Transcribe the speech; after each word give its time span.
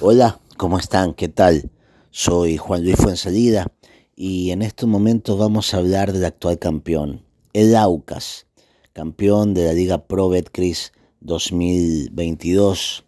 Hola, 0.00 0.40
¿cómo 0.56 0.76
están? 0.76 1.14
¿Qué 1.14 1.28
tal? 1.28 1.70
Soy 2.10 2.56
Juan 2.56 2.82
Luis 2.82 2.96
Fuensalida 2.96 3.72
y 4.16 4.50
en 4.50 4.62
estos 4.62 4.88
momentos 4.88 5.38
vamos 5.38 5.72
a 5.72 5.76
hablar 5.76 6.12
del 6.12 6.24
actual 6.24 6.58
campeón, 6.58 7.22
el 7.52 7.76
Aucas, 7.76 8.48
campeón 8.92 9.54
de 9.54 9.66
la 9.66 9.72
Liga 9.72 10.06
Pro 10.06 10.28
Betcris 10.28 10.92
2022, 11.20 13.04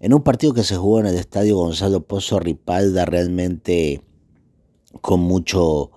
en 0.00 0.14
un 0.14 0.22
partido 0.22 0.54
que 0.54 0.64
se 0.64 0.76
jugó 0.76 1.00
en 1.00 1.06
el 1.08 1.16
Estadio 1.16 1.58
Gonzalo 1.58 2.06
Pozo 2.06 2.40
Ripalda 2.40 3.04
realmente 3.04 4.00
con 5.02 5.20
mucho, 5.20 5.90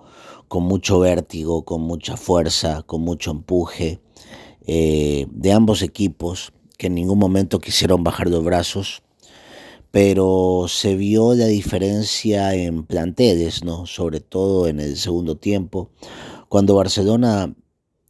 con 0.48 0.64
mucho 0.64 1.00
vértigo, 1.00 1.64
con 1.64 1.80
mucha 1.80 2.18
fuerza, 2.18 2.82
con 2.82 3.00
mucho 3.00 3.30
empuje 3.30 4.02
eh, 4.66 5.26
de 5.30 5.52
ambos 5.52 5.80
equipos 5.80 6.52
que 6.76 6.88
en 6.88 6.96
ningún 6.96 7.18
momento 7.18 7.60
quisieron 7.60 8.04
bajar 8.04 8.28
los 8.28 8.44
brazos 8.44 9.03
pero 9.94 10.64
se 10.66 10.96
vio 10.96 11.34
la 11.34 11.46
diferencia 11.46 12.52
en 12.52 12.82
planteles, 12.82 13.62
¿no? 13.62 13.86
sobre 13.86 14.18
todo 14.18 14.66
en 14.66 14.80
el 14.80 14.96
segundo 14.96 15.36
tiempo, 15.36 15.92
cuando 16.48 16.74
Barcelona 16.74 17.54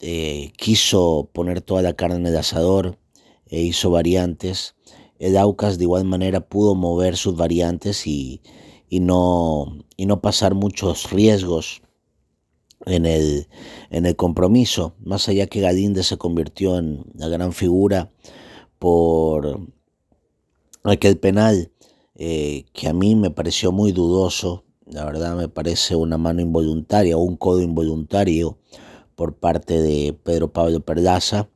eh, 0.01 0.51
quiso 0.57 1.29
poner 1.31 1.61
toda 1.61 1.83
la 1.83 1.93
carne 1.93 2.17
en 2.17 2.27
el 2.27 2.39
asador 2.39 2.97
e 3.49 3.61
hizo 3.61 3.91
variantes, 3.91 4.77
el 5.19 5.37
Aucas 5.37 5.77
de 5.77 5.85
igual 5.85 6.07
manera 6.07 6.49
pudo 6.49 6.75
mover 6.75 7.19
sus 7.19 7.37
variantes 7.37 8.07
y, 8.07 8.41
no, 8.89 9.77
y 9.99 10.07
no 10.07 10.23
pasar 10.23 10.55
muchos 10.55 11.11
riesgos 11.11 11.83
en 12.87 13.05
el, 13.05 13.47
en 13.91 14.07
el 14.07 14.17
compromiso, 14.17 14.95
más 15.01 15.29
allá 15.29 15.49
que 15.49 15.61
Galíndez 15.61 16.07
se 16.07 16.17
convirtió 16.17 16.79
en 16.79 17.05
la 17.13 17.29
gran 17.29 17.53
figura 17.53 18.11
por 18.79 19.61
aquel 20.83 21.19
penal 21.19 21.71
eh, 22.17 22.67
que 22.73 22.89
a 22.89 22.93
mí 22.93 23.17
me 23.17 23.31
pareció 23.31 23.73
muy 23.73 23.93
dudoso, 23.93 24.65
la 24.87 25.05
verdad 25.05 25.37
me 25.37 25.49
parece 25.49 25.97
una 25.97 26.19
mano 26.19 26.41
involuntaria 26.41 27.17
o 27.17 27.21
un 27.23 27.37
codo 27.37 27.61
involuntario 27.63 28.59
por 29.15 29.35
parte 29.35 29.81
de 29.81 30.13
Pedro 30.13 30.53
Pablo 30.53 30.81
Perlaza. 30.81 31.49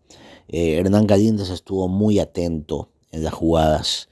Eh, 0.48 0.74
Hernán 0.78 1.06
Galíndez 1.06 1.50
estuvo 1.50 1.88
muy 1.88 2.18
atento 2.18 2.88
en 3.12 3.22
las 3.22 3.34
jugadas 3.34 4.08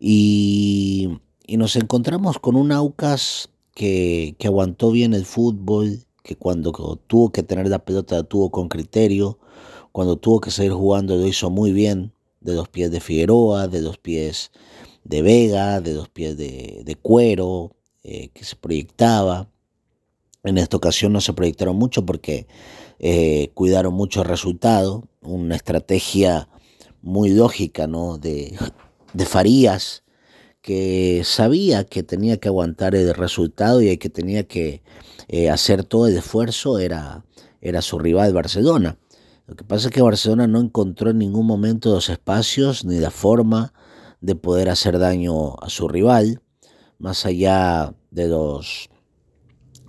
y, 0.00 1.18
nos 1.48 1.76
encontramos 1.76 2.38
con 2.40 2.56
un 2.56 2.72
Aucas 2.72 3.48
que, 3.74 4.34
que 4.38 4.48
aguantó 4.48 4.90
bien 4.90 5.14
el 5.14 5.24
fútbol, 5.24 6.04
que 6.24 6.36
cuando 6.36 6.72
tuvo 7.06 7.30
que 7.30 7.44
tener 7.44 7.68
la 7.68 7.78
pelota 7.78 8.16
la 8.16 8.22
tuvo 8.24 8.50
con 8.50 8.68
criterio, 8.68 9.38
cuando 9.92 10.16
tuvo 10.16 10.40
que 10.40 10.50
seguir 10.50 10.72
jugando 10.72 11.16
lo 11.16 11.26
hizo 11.26 11.50
muy 11.50 11.72
bien, 11.72 12.12
de 12.40 12.54
los 12.54 12.68
pies 12.68 12.90
de 12.90 13.00
Figueroa, 13.00 13.68
de 13.68 13.80
los 13.80 13.98
pies 13.98 14.50
de 15.08 15.22
Vega, 15.22 15.80
de 15.80 15.92
dos 15.92 16.08
pies 16.08 16.36
de, 16.36 16.98
cuero, 17.00 17.76
eh, 18.02 18.28
que 18.34 18.44
se 18.44 18.56
proyectaba. 18.56 19.48
En 20.42 20.58
esta 20.58 20.76
ocasión 20.76 21.12
no 21.12 21.20
se 21.20 21.32
proyectaron 21.32 21.76
mucho 21.76 22.04
porque 22.04 22.46
eh, 22.98 23.50
cuidaron 23.54 23.94
mucho 23.94 24.22
el 24.22 24.28
resultado, 24.28 25.08
una 25.22 25.56
estrategia 25.56 26.48
muy 27.02 27.30
lógica 27.30 27.86
¿no? 27.86 28.18
de, 28.18 28.56
de 29.12 29.26
Farías, 29.26 30.02
que 30.60 31.22
sabía 31.24 31.84
que 31.84 32.02
tenía 32.02 32.38
que 32.38 32.48
aguantar 32.48 32.96
el 32.96 33.14
resultado 33.14 33.80
y 33.82 33.96
que 33.98 34.10
tenía 34.10 34.48
que 34.48 34.82
eh, 35.28 35.50
hacer 35.50 35.84
todo 35.84 36.08
el 36.08 36.16
esfuerzo 36.16 36.80
era, 36.80 37.24
era 37.60 37.82
su 37.82 37.98
rival 38.00 38.32
Barcelona. 38.32 38.98
Lo 39.46 39.54
que 39.54 39.62
pasa 39.62 39.86
es 39.86 39.94
que 39.94 40.02
Barcelona 40.02 40.48
no 40.48 40.60
encontró 40.60 41.10
en 41.10 41.18
ningún 41.18 41.46
momento 41.46 41.90
los 41.90 42.08
espacios 42.08 42.84
ni 42.84 42.98
la 42.98 43.12
forma 43.12 43.72
de 44.26 44.34
poder 44.34 44.68
hacer 44.70 44.98
daño 44.98 45.54
a 45.62 45.70
su 45.70 45.86
rival, 45.86 46.42
más 46.98 47.26
allá 47.26 47.94
de 48.10 48.26
los 48.26 48.90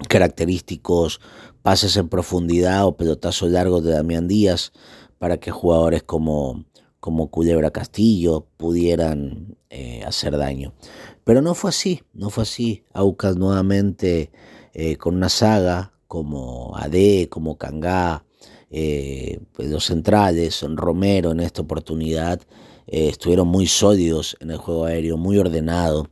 característicos 0.07 1.19
pases 1.63 1.97
en 1.97 2.07
profundidad 2.07 2.85
o 2.85 2.95
pelotazos 2.95 3.49
largos 3.49 3.83
de 3.83 3.93
Damián 3.93 4.27
Díaz 4.27 4.73
para 5.17 5.39
que 5.39 5.49
jugadores 5.49 6.03
como, 6.03 6.65
como 6.99 7.31
Culebra 7.31 7.71
Castillo 7.71 8.45
pudieran 8.57 9.57
eh, 9.71 10.03
hacer 10.05 10.37
daño. 10.37 10.75
Pero 11.23 11.41
no 11.41 11.55
fue 11.55 11.71
así, 11.71 12.03
no 12.13 12.29
fue 12.29 12.43
así. 12.43 12.83
Aucas 12.93 13.37
nuevamente 13.37 14.29
eh, 14.75 14.97
con 14.97 15.15
una 15.15 15.29
saga 15.29 15.93
como 16.07 16.77
AD, 16.77 17.27
como 17.29 17.57
Cangá, 17.57 18.23
eh, 18.69 19.39
pues 19.53 19.71
los 19.71 19.85
centrales, 19.85 20.63
Romero 20.75 21.31
en 21.31 21.39
esta 21.39 21.63
oportunidad, 21.63 22.39
eh, 22.87 23.09
estuvieron 23.09 23.47
muy 23.47 23.67
sólidos 23.67 24.37
en 24.39 24.51
el 24.51 24.57
juego 24.57 24.85
aéreo, 24.85 25.17
muy 25.17 25.37
ordenado. 25.37 26.09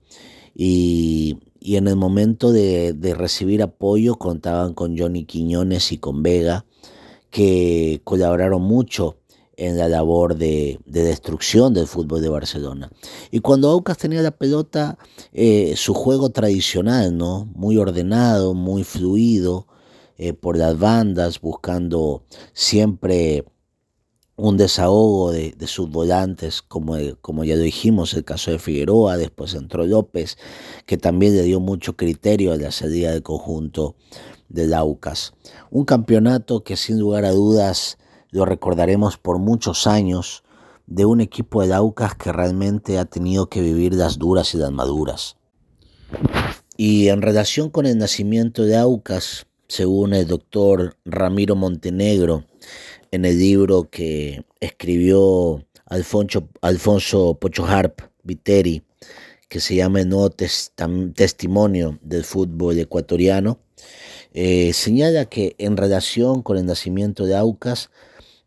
Y, 0.54 1.38
en 1.62 1.88
el 1.88 1.96
momento 1.96 2.52
de, 2.52 3.16
recibir 3.18 3.64
apoyo 3.64 4.16
contaban 4.16 4.76
con 4.76 4.98
Johnny 4.98 5.26
Quiñones 5.26 5.92
y 5.92 5.98
con 5.98 6.22
Vega, 6.22 6.66
que 7.32 8.02
colaboraron 8.04 8.62
mucho 8.62 9.18
en 9.58 9.78
la 9.78 9.90
labor 9.90 10.36
de, 10.36 10.80
destrucción 10.86 11.74
del 11.74 11.88
fútbol 11.88 12.22
de 12.22 12.30
Barcelona. 12.30 12.92
Y 13.32 13.40
cuando 13.40 13.70
Aucas 13.70 13.98
tenía 13.98 14.22
la 14.22 14.32
pelota, 14.32 15.00
eh, 15.34 15.74
su 15.76 15.94
juego 15.94 16.30
tradicional, 16.30 17.18
¿no? 17.18 17.50
Muy 17.56 17.78
ordenado, 17.78 18.54
muy 18.54 18.84
fluido, 18.84 19.68
eh, 20.18 20.34
por 20.34 20.58
las 20.58 20.78
bandas, 20.80 21.42
buscando 21.42 22.24
siempre 22.54 23.44
un 24.38 24.58
desahogo 24.58 25.32
de, 25.32 25.56
sus 25.68 25.90
volantes, 25.90 26.62
como, 26.62 26.98
como 27.22 27.44
ya 27.44 27.56
dijimos, 27.56 28.14
el 28.14 28.26
caso 28.26 28.52
de 28.52 28.60
Figueroa, 28.60 29.18
después 29.18 29.54
entró 29.54 29.86
López, 29.86 30.38
que 30.86 30.98
también 30.98 31.36
le 31.36 31.44
dio 31.44 31.60
mucho 31.60 31.96
criterio 31.96 32.52
a 32.52 32.58
la 32.58 32.72
salida 32.72 33.12
del 33.12 33.24
conjunto 33.24 33.96
del 34.50 34.74
Aucas. 34.74 35.34
Un 35.72 35.86
campeonato 35.86 36.64
que 36.64 36.76
sin 36.76 37.00
lugar 37.00 37.26
a 37.26 37.32
dudas 37.32 37.98
lo 38.32 38.46
recordaremos 38.46 39.18
por 39.18 39.40
muchos 39.40 39.88
años, 39.88 40.44
de 40.88 41.06
un 41.06 41.22
equipo 41.22 41.66
de 41.66 41.74
Aucas 41.74 42.16
que 42.16 42.32
realmente 42.32 43.00
ha 43.00 43.06
tenido 43.06 43.48
que 43.50 43.62
vivir 43.62 43.94
las 43.94 44.20
duras 44.20 44.54
y 44.54 44.58
las 44.58 44.72
maduras. 44.72 45.38
Y 46.78 47.08
en 47.08 47.22
relación 47.22 47.70
con 47.70 47.86
el 47.86 47.98
nacimiento 47.98 48.64
de 48.64 48.78
Aucas, 48.78 49.48
según 49.68 50.14
el 50.14 50.28
doctor 50.28 50.96
Ramiro 51.06 51.56
Montenegro, 51.56 52.44
en 53.16 53.24
el 53.24 53.40
libro 53.40 53.90
que 53.90 54.44
escribió 54.60 55.66
Alfonso, 55.86 56.50
Alfonso 56.62 57.38
Pocho 57.40 57.66
Harp 57.66 58.02
Viteri, 58.24 58.84
que 59.48 59.62
se 59.62 59.76
llama 59.76 60.02
El 60.02 60.10
Nuevo 60.10 60.32
Testimonio 60.32 61.98
del 62.02 62.26
Fútbol 62.26 62.78
Ecuatoriano, 62.78 63.60
eh, 64.34 64.74
señala 64.74 65.26
que 65.26 65.56
en 65.60 65.78
relación 65.78 66.42
con 66.42 66.58
el 66.58 66.66
nacimiento 66.66 67.26
de 67.26 67.38
Aucas 67.38 67.90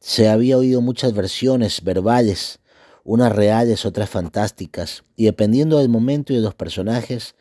se 0.01 0.29
había 0.29 0.59
oído 0.59 0.83
muchas 0.83 1.15
versiones 1.15 1.83
verbales, 1.83 2.59
unas 3.05 3.33
reales, 3.33 3.87
otras 3.87 4.11
fantásticas, 4.11 5.03
y 5.17 5.25
dependiendo 5.25 5.79
del 5.79 5.89
momento 5.89 6.35
y 6.35 6.37
de 6.37 6.43
los 6.43 6.55
personajes, 6.55 7.37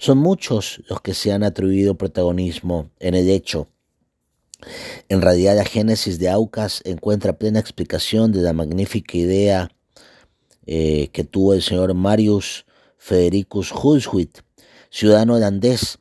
son 0.00 0.18
muchos 0.18 0.82
los 0.88 1.00
que 1.00 1.14
se 1.14 1.30
han 1.30 1.44
atribuido 1.44 1.96
protagonismo 1.96 2.90
en 2.98 3.14
el 3.14 3.30
hecho 3.30 3.68
en 5.08 5.22
realidad 5.22 5.56
la 5.56 5.64
génesis 5.64 6.18
de 6.18 6.28
Aucas 6.28 6.82
encuentra 6.84 7.38
plena 7.38 7.60
explicación 7.60 8.32
de 8.32 8.42
la 8.42 8.52
magnífica 8.52 9.16
idea 9.16 9.70
eh, 10.66 11.08
que 11.12 11.24
tuvo 11.24 11.54
el 11.54 11.62
señor 11.62 11.92
Marius 11.94 12.66
Federicus 12.96 13.72
Hulswit, 13.72 14.38
ciudadano 14.90 15.34
holandés 15.34 15.98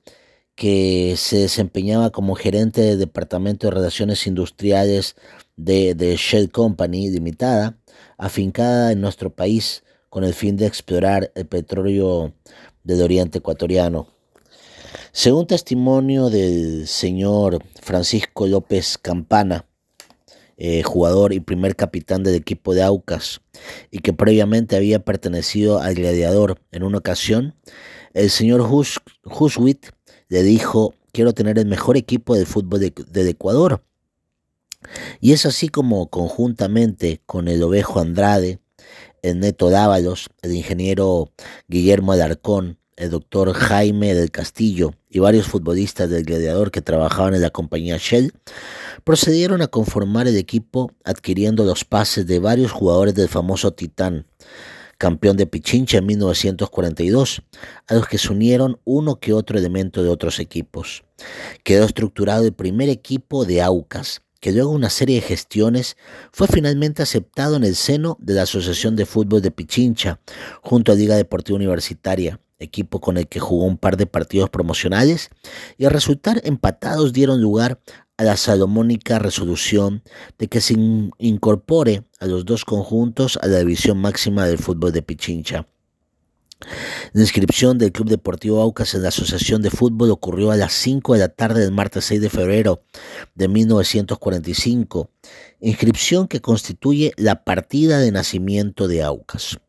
que 0.55 1.15
se 1.17 1.37
desempeñaba 1.37 2.11
como 2.11 2.35
gerente 2.35 2.81
del 2.81 2.99
Departamento 2.99 3.67
de 3.67 3.71
Relaciones 3.71 4.27
Industriales 4.27 5.15
de, 5.55 5.95
de 5.95 6.15
Shell 6.15 6.51
Company 6.51 7.09
Limitada, 7.09 7.79
afincada 8.17 8.91
en 8.91 9.01
nuestro 9.01 9.33
país 9.33 9.83
con 10.09 10.23
el 10.23 10.33
fin 10.33 10.57
de 10.57 10.67
explorar 10.67 11.31
el 11.35 11.47
petróleo 11.47 12.33
del 12.83 13.01
oriente 13.01 13.39
ecuatoriano. 13.39 14.07
Según 15.13 15.45
testimonio 15.45 16.29
del 16.29 16.87
señor 16.87 17.61
Francisco 17.81 18.47
López 18.47 18.97
Campana, 18.97 19.65
eh, 20.55 20.83
jugador 20.83 21.33
y 21.33 21.41
primer 21.41 21.75
capitán 21.75 22.23
del 22.23 22.35
equipo 22.35 22.73
de 22.73 22.81
Aucas, 22.81 23.41
y 23.91 23.99
que 23.99 24.13
previamente 24.13 24.77
había 24.77 25.03
pertenecido 25.03 25.79
al 25.79 25.95
Gladiador 25.95 26.61
en 26.71 26.83
una 26.83 26.99
ocasión, 26.99 27.55
el 28.13 28.29
señor 28.29 28.61
Huswit 28.61 29.87
le 30.29 30.43
dijo, 30.43 30.93
quiero 31.11 31.33
tener 31.33 31.59
el 31.59 31.65
mejor 31.65 31.97
equipo 31.97 32.33
de 32.33 32.45
fútbol 32.45 32.79
del 32.79 33.27
Ecuador. 33.27 33.83
Y 35.19 35.33
es 35.33 35.45
así 35.45 35.67
como 35.67 36.07
conjuntamente 36.07 37.21
con 37.25 37.49
el 37.49 37.61
Ovejo 37.63 37.99
Andrade, 37.99 38.59
el 39.23 39.41
Neto 39.41 39.69
Dávalos, 39.69 40.29
el 40.41 40.55
ingeniero 40.55 41.33
Guillermo 41.67 42.13
Alarcón, 42.13 42.77
el 42.95 43.09
doctor 43.09 43.51
Jaime 43.51 44.13
del 44.13 44.31
Castillo 44.31 44.93
y 45.11 45.19
varios 45.19 45.47
futbolistas 45.47 46.09
del 46.09 46.23
Gladiador 46.23 46.71
que 46.71 46.81
trabajaban 46.81 47.35
en 47.35 47.41
la 47.41 47.49
compañía 47.49 47.97
Shell, 47.97 48.33
procedieron 49.03 49.61
a 49.61 49.67
conformar 49.67 50.27
el 50.27 50.37
equipo 50.37 50.91
adquiriendo 51.03 51.65
los 51.65 51.83
pases 51.83 52.25
de 52.25 52.39
varios 52.39 52.71
jugadores 52.71 53.13
del 53.13 53.27
famoso 53.27 53.73
Titán, 53.73 54.25
campeón 54.97 55.35
de 55.35 55.47
Pichincha 55.47 55.97
en 55.97 56.05
1942, 56.05 57.41
a 57.87 57.93
los 57.95 58.07
que 58.07 58.17
se 58.17 58.31
unieron 58.31 58.79
uno 58.85 59.19
que 59.19 59.33
otro 59.33 59.57
elemento 59.57 60.01
de 60.01 60.09
otros 60.09 60.39
equipos. 60.39 61.03
Quedó 61.63 61.85
estructurado 61.85 62.45
el 62.45 62.53
primer 62.53 62.87
equipo 62.87 63.43
de 63.43 63.61
Aucas, 63.61 64.21
que 64.39 64.51
luego 64.51 64.71
una 64.71 64.89
serie 64.89 65.15
de 65.15 65.27
gestiones 65.27 65.97
fue 66.31 66.47
finalmente 66.47 67.03
aceptado 67.03 67.57
en 67.57 67.63
el 67.63 67.75
seno 67.75 68.17
de 68.19 68.33
la 68.33 68.43
Asociación 68.43 68.95
de 68.95 69.05
Fútbol 69.05 69.41
de 69.41 69.51
Pichincha, 69.51 70.19
junto 70.61 70.91
a 70.91 70.95
Liga 70.95 71.15
Deportiva 71.15 71.57
Universitaria, 71.57 72.39
equipo 72.61 73.01
con 73.01 73.17
el 73.17 73.27
que 73.27 73.39
jugó 73.39 73.65
un 73.65 73.77
par 73.77 73.97
de 73.97 74.05
partidos 74.05 74.49
promocionales, 74.49 75.29
y 75.77 75.85
al 75.85 75.91
resultar 75.91 76.41
empatados 76.43 77.13
dieron 77.13 77.41
lugar 77.41 77.79
a 78.17 78.23
la 78.23 78.37
salomónica 78.37 79.19
resolución 79.19 80.03
de 80.37 80.47
que 80.47 80.61
se 80.61 80.75
incorpore 81.17 82.03
a 82.19 82.27
los 82.27 82.45
dos 82.45 82.65
conjuntos 82.65 83.39
a 83.41 83.47
la 83.47 83.59
división 83.59 83.97
máxima 83.97 84.45
del 84.45 84.59
fútbol 84.59 84.91
de 84.91 85.01
Pichincha. 85.01 85.67
La 87.13 87.21
inscripción 87.21 87.77
del 87.77 87.91
Club 87.91 88.09
Deportivo 88.09 88.61
Aucas 88.61 88.93
en 88.93 89.03
la 89.03 89.09
Asociación 89.09 89.61
de 89.61 89.69
Fútbol 89.69 90.11
ocurrió 90.11 90.51
a 90.51 90.55
las 90.55 90.73
5 90.73 91.13
de 91.13 91.19
la 91.19 91.29
tarde 91.29 91.61
del 91.61 91.71
martes 91.71 92.05
6 92.05 92.21
de 92.21 92.29
febrero 92.29 92.81
de 93.35 93.47
1945, 93.47 95.09
inscripción 95.59 96.27
que 96.27 96.41
constituye 96.41 97.13
la 97.17 97.43
partida 97.43 97.99
de 97.99 98.11
nacimiento 98.11 98.87
de 98.87 99.03
Aucas. 99.03 99.59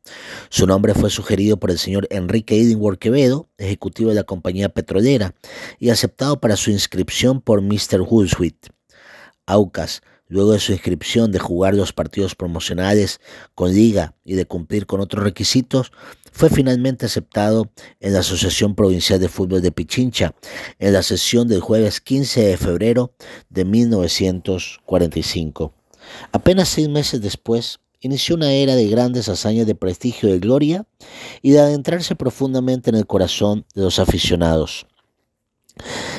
Su 0.49 0.67
nombre 0.67 0.95
fue 0.95 1.11
sugerido 1.11 1.59
por 1.59 1.71
el 1.71 1.79
señor 1.79 2.07
Enrique 2.11 2.61
Edinburgh 2.61 2.99
Quevedo, 2.99 3.49
ejecutivo 3.59 4.11
de 4.11 4.17
la 4.17 4.25
compañía 4.25 4.69
petrolera, 4.69 5.35
y 5.79 5.91
aceptado 5.91 6.41
para 6.41 6.57
su 6.57 6.71
inscripción 6.71 7.41
por 7.41 7.63
Mr. 7.63 8.03
Woolswith. 8.03 8.69
Aucas 9.47 10.03
Luego 10.33 10.53
de 10.53 10.61
su 10.61 10.73
inscripción 10.73 11.31
de 11.31 11.39
jugar 11.39 11.75
los 11.75 11.93
partidos 11.93 12.35
promocionales 12.35 13.21
con 13.55 13.75
liga 13.75 14.15
y 14.25 14.33
de 14.33 14.47
cumplir 14.47 14.87
con 14.87 15.03
otros 15.03 15.23
requisitos, 15.23 15.93
fue 16.33 16.49
finalmente 16.49 17.05
aceptado 17.05 17.71
en 18.01 18.15
la 18.15 18.21
Asociación 18.21 18.75
Provincial 18.75 19.21
de 19.21 19.29
Fútbol 19.29 19.61
de 19.61 19.73
Pichincha 19.73 20.35
en 20.79 20.95
la 20.95 21.03
sesión 21.03 21.49
del 21.49 21.61
jueves 21.61 22.01
15 22.01 22.45
de 22.45 22.57
febrero 22.57 23.13
de 23.51 23.67
1945. 23.67 25.75
Apenas 26.33 26.71
seis 26.71 26.89
meses 26.89 27.21
después, 27.21 27.81
inició 28.01 28.37
una 28.37 28.55
era 28.55 28.75
de 28.75 28.89
grandes 28.89 29.29
hazañas 29.29 29.67
de 29.67 29.75
prestigio 29.75 30.35
y 30.35 30.39
gloria 30.39 30.87
y 31.43 31.51
de 31.51 31.61
adentrarse 31.61 32.17
profundamente 32.17 32.89
en 32.89 32.97
el 32.97 33.07
corazón 33.07 33.67
de 33.75 33.83
los 33.83 33.99
aficionados. 33.99 34.87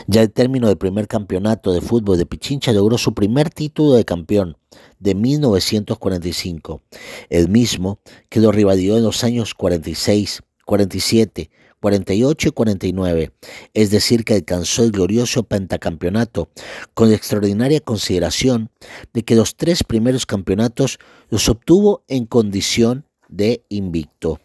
Ya 0.07 0.21
al 0.21 0.31
término 0.31 0.67
del 0.67 0.77
primer 0.77 1.07
campeonato 1.07 1.71
de 1.71 1.81
fútbol 1.81 2.17
de 2.17 2.25
Pichincha 2.25 2.71
logró 2.71 2.97
su 2.97 3.13
primer 3.13 3.50
título 3.50 3.94
de 3.94 4.05
campeón 4.05 4.57
de 5.00 5.15
1945, 5.15 6.81
el 7.29 7.50
mismo 7.50 8.00
que 8.29 8.39
lo 8.39 8.51
rivalizó 8.51 8.97
en 8.97 9.03
los 9.03 9.23
años 9.23 9.53
46, 9.53 10.41
47, 10.65 11.50
48 11.83 12.47
y 12.47 12.51
49, 12.51 13.31
es 13.73 13.91
decir, 13.91 14.23
que 14.23 14.35
alcanzó 14.35 14.83
el 14.83 14.91
glorioso 14.91 15.44
pentacampeonato 15.44 16.49
con 16.94 17.09
la 17.09 17.15
extraordinaria 17.15 17.81
consideración 17.81 18.69
de 19.13 19.23
que 19.23 19.35
los 19.35 19.57
tres 19.57 19.83
primeros 19.83 20.25
campeonatos 20.25 20.97
los 21.29 21.49
obtuvo 21.49 22.03
en 22.07 22.25
condición 22.25 23.06
de 23.27 23.65
invicto. 23.67 24.39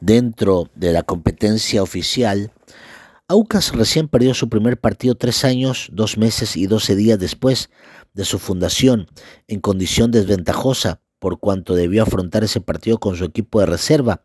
Dentro 0.00 0.70
de 0.76 0.92
la 0.92 1.02
competencia 1.02 1.82
oficial, 1.82 2.52
Aucas 3.28 3.72
recién 3.72 4.06
perdió 4.06 4.34
su 4.34 4.48
primer 4.48 4.78
partido 4.78 5.16
tres 5.16 5.44
años, 5.44 5.88
dos 5.90 6.16
meses 6.16 6.56
y 6.56 6.68
doce 6.68 6.94
días 6.94 7.18
después 7.18 7.70
de 8.14 8.24
su 8.24 8.38
fundación, 8.38 9.08
en 9.48 9.58
condición 9.58 10.12
desventajosa, 10.12 11.00
por 11.18 11.40
cuanto 11.40 11.74
debió 11.74 12.04
afrontar 12.04 12.44
ese 12.44 12.60
partido 12.60 12.98
con 12.98 13.16
su 13.16 13.24
equipo 13.24 13.58
de 13.58 13.66
reserva, 13.66 14.22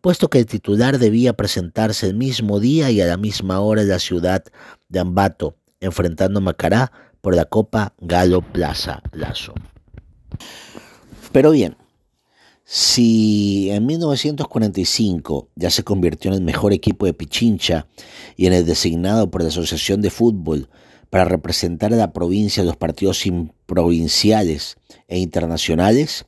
puesto 0.00 0.30
que 0.30 0.38
el 0.38 0.46
titular 0.46 0.98
debía 0.98 1.32
presentarse 1.32 2.06
el 2.06 2.14
mismo 2.14 2.60
día 2.60 2.92
y 2.92 3.00
a 3.00 3.06
la 3.06 3.16
misma 3.16 3.58
hora 3.58 3.82
en 3.82 3.88
la 3.88 3.98
ciudad 3.98 4.44
de 4.88 5.00
Ambato, 5.00 5.56
enfrentando 5.80 6.38
a 6.38 6.42
Macará 6.42 6.92
por 7.22 7.34
la 7.34 7.46
Copa 7.46 7.94
Galo 7.98 8.40
Plaza 8.40 9.02
Lazo. 9.10 9.54
Pero 11.32 11.50
bien, 11.50 11.76
si 12.64 13.70
en 13.70 13.84
1945 13.84 15.50
ya 15.54 15.70
se 15.70 15.84
convirtió 15.84 16.30
en 16.30 16.38
el 16.38 16.42
mejor 16.42 16.72
equipo 16.72 17.04
de 17.04 17.12
Pichincha 17.12 17.86
y 18.36 18.46
en 18.46 18.54
el 18.54 18.64
designado 18.64 19.30
por 19.30 19.42
la 19.42 19.48
Asociación 19.48 20.00
de 20.00 20.10
Fútbol 20.10 20.70
para 21.10 21.26
representar 21.26 21.92
a 21.92 21.96
la 21.96 22.12
provincia 22.12 22.62
en 22.62 22.66
los 22.66 22.76
partidos 22.76 23.22
provinciales 23.66 24.76
e 25.08 25.18
internacionales, 25.18 26.26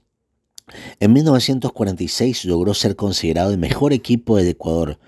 en 1.00 1.12
1946 1.12 2.44
logró 2.44 2.74
ser 2.74 2.96
considerado 2.96 3.50
el 3.50 3.58
mejor 3.58 3.92
equipo 3.92 4.36
del 4.36 4.48
Ecuador 4.48 4.98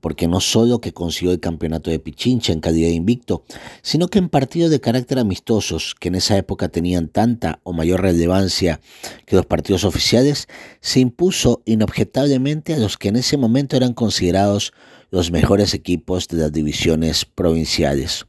porque 0.00 0.28
no 0.28 0.40
solo 0.40 0.80
que 0.80 0.92
consiguió 0.92 1.32
el 1.32 1.40
campeonato 1.40 1.90
de 1.90 1.98
Pichincha 1.98 2.52
en 2.52 2.60
calidad 2.60 2.88
de 2.88 2.94
invicto, 2.94 3.42
sino 3.82 4.08
que 4.08 4.18
en 4.18 4.28
partidos 4.28 4.70
de 4.70 4.80
carácter 4.80 5.18
amistosos, 5.18 5.94
que 5.98 6.08
en 6.08 6.14
esa 6.14 6.36
época 6.36 6.68
tenían 6.68 7.08
tanta 7.08 7.60
o 7.62 7.72
mayor 7.72 8.02
relevancia 8.02 8.80
que 9.26 9.36
los 9.36 9.46
partidos 9.46 9.84
oficiales, 9.84 10.46
se 10.80 11.00
impuso 11.00 11.62
inobjetablemente 11.64 12.74
a 12.74 12.78
los 12.78 12.96
que 12.96 13.08
en 13.08 13.16
ese 13.16 13.36
momento 13.36 13.76
eran 13.76 13.94
considerados 13.94 14.72
los 15.10 15.30
mejores 15.30 15.74
equipos 15.74 16.28
de 16.28 16.38
las 16.38 16.52
divisiones 16.52 17.24
provinciales. 17.24 18.26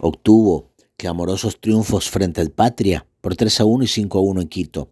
Obtuvo 0.00 0.70
clamorosos 0.96 1.60
triunfos 1.60 2.10
frente 2.10 2.40
al 2.40 2.50
Patria 2.50 3.06
por 3.20 3.36
3 3.36 3.60
a 3.60 3.64
1 3.64 3.84
y 3.84 3.86
5 3.86 4.18
a 4.18 4.22
1 4.22 4.40
en 4.42 4.48
Quito 4.48 4.90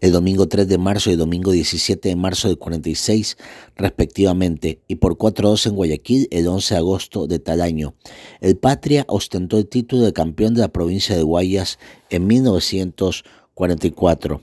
el 0.00 0.12
domingo 0.12 0.48
3 0.48 0.68
de 0.68 0.78
marzo 0.78 1.10
y 1.10 1.16
domingo 1.16 1.52
17 1.52 2.08
de 2.08 2.16
marzo 2.16 2.48
del 2.48 2.56
46 2.58 3.36
respectivamente, 3.76 4.80
y 4.88 4.96
por 4.96 5.16
4-2 5.16 5.66
en 5.66 5.74
Guayaquil 5.74 6.28
el 6.30 6.48
11 6.48 6.74
de 6.74 6.78
agosto 6.78 7.26
de 7.26 7.38
tal 7.38 7.60
año. 7.60 7.94
El 8.40 8.56
Patria 8.56 9.04
ostentó 9.08 9.58
el 9.58 9.66
título 9.66 10.02
de 10.02 10.12
campeón 10.12 10.54
de 10.54 10.60
la 10.60 10.68
provincia 10.68 11.16
de 11.16 11.22
Guayas 11.22 11.78
en 12.10 12.26
1944. 12.26 14.40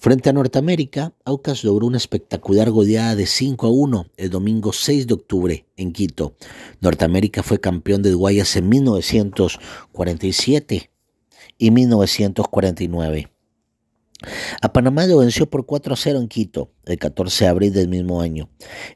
Frente 0.00 0.30
a 0.30 0.32
Norteamérica, 0.32 1.12
Aucas 1.24 1.64
logró 1.64 1.88
una 1.88 1.96
espectacular 1.96 2.70
goleada 2.70 3.16
de 3.16 3.26
5 3.26 3.66
a 3.66 3.70
1 3.70 4.06
el 4.16 4.30
domingo 4.30 4.72
6 4.72 5.08
de 5.08 5.14
octubre 5.14 5.66
en 5.76 5.92
Quito. 5.92 6.36
Norteamérica 6.80 7.42
fue 7.42 7.58
campeón 7.58 8.02
de 8.02 8.14
Guayas 8.14 8.54
en 8.54 8.68
1947 8.68 10.90
y 11.58 11.72
1949. 11.72 13.28
A 14.60 14.72
Panamá 14.72 15.06
lo 15.06 15.18
venció 15.18 15.48
por 15.48 15.64
4 15.64 15.94
a 15.94 15.96
0 15.96 16.18
en 16.18 16.28
Quito 16.28 16.72
el 16.86 16.98
14 16.98 17.44
de 17.44 17.50
abril 17.50 17.72
del 17.72 17.88
mismo 17.88 18.20
año. 18.20 18.48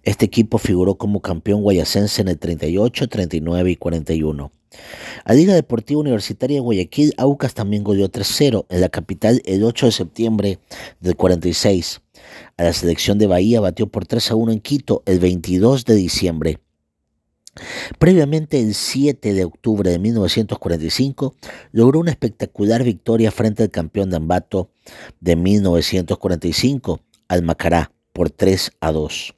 Este 0.02 0.24
equipo 0.24 0.58
figuró 0.58 0.96
como 0.96 1.20
campeón 1.20 1.62
guayacense 1.62 2.22
en 2.22 2.28
el 2.28 2.38
38, 2.38 3.08
39 3.08 3.70
y 3.70 3.76
41. 3.76 4.52
A 5.24 5.34
Liga 5.34 5.54
Deportiva 5.54 6.00
Universitaria 6.00 6.56
de 6.56 6.62
Guayaquil, 6.62 7.14
Aucas 7.18 7.54
también 7.54 7.84
goleó 7.84 8.10
3-0 8.10 8.66
en 8.68 8.80
la 8.80 8.88
capital 8.88 9.42
el 9.44 9.62
8 9.62 9.86
de 9.86 9.92
septiembre 9.92 10.58
del 11.00 11.14
46. 11.14 12.00
A 12.56 12.64
la 12.64 12.72
selección 12.72 13.18
de 13.18 13.26
Bahía 13.26 13.60
batió 13.60 13.86
por 13.86 14.06
3 14.06 14.30
a 14.30 14.34
1 14.34 14.52
en 14.52 14.60
Quito 14.60 15.02
el 15.06 15.20
22 15.20 15.84
de 15.84 15.94
diciembre. 15.94 16.58
Previamente, 17.98 18.60
el 18.60 18.74
7 18.74 19.34
de 19.34 19.44
octubre 19.44 19.90
de 19.90 19.98
1945, 19.98 21.36
logró 21.72 22.00
una 22.00 22.10
espectacular 22.10 22.82
victoria 22.82 23.30
frente 23.30 23.62
al 23.62 23.70
campeón 23.70 24.10
de 24.10 24.16
Ambato 24.16 24.70
de 25.20 25.36
1945, 25.36 27.00
al 27.28 27.42
Macará, 27.42 27.92
por 28.12 28.30
3 28.30 28.72
a 28.80 28.92
2. 28.92 29.34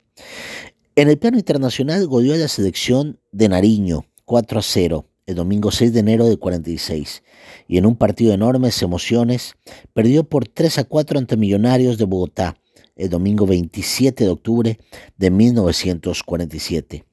En 0.97 1.09
el 1.09 1.18
plano 1.18 1.38
internacional, 1.38 2.06
goleó 2.06 2.35
a 2.35 2.38
la 2.38 2.49
selección 2.49 3.18
de 3.33 3.49
Nariño, 3.49 4.06
4 4.25 4.61
a 4.61 4.62
0, 4.62 5.06
el 5.26 5.35
domingo 5.35 5.73
6 5.73 5.92
de 5.92 6.00
enero 6.00 6.26
del 6.26 6.38
46, 6.38 7.23
y 7.66 7.78
en 7.78 7.87
un 7.87 7.97
partido 7.97 8.30
de 8.30 8.37
enormes 8.37 8.80
emociones, 8.80 9.54
perdió 9.92 10.23
por 10.25 10.47
3 10.47 10.78
a 10.78 10.85
4 10.85 11.18
ante 11.18 11.37
Millonarios 11.37 11.99
de 11.99 12.04
Bogotá, 12.04 12.56
el 12.94 13.09
domingo 13.11 13.44
27 13.44 14.23
de 14.23 14.30
octubre 14.30 14.78
de 15.16 15.30
1947. 15.30 17.04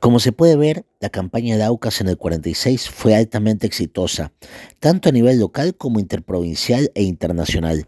Como 0.00 0.18
se 0.18 0.32
puede 0.32 0.56
ver, 0.56 0.84
la 1.00 1.10
campaña 1.10 1.56
de 1.56 1.62
Aucas 1.62 2.00
en 2.00 2.08
el 2.08 2.16
46 2.16 2.88
fue 2.90 3.14
altamente 3.14 3.66
exitosa, 3.66 4.32
tanto 4.80 5.08
a 5.08 5.12
nivel 5.12 5.38
local 5.38 5.74
como 5.76 6.00
interprovincial 6.00 6.90
e 6.94 7.02
internacional, 7.02 7.86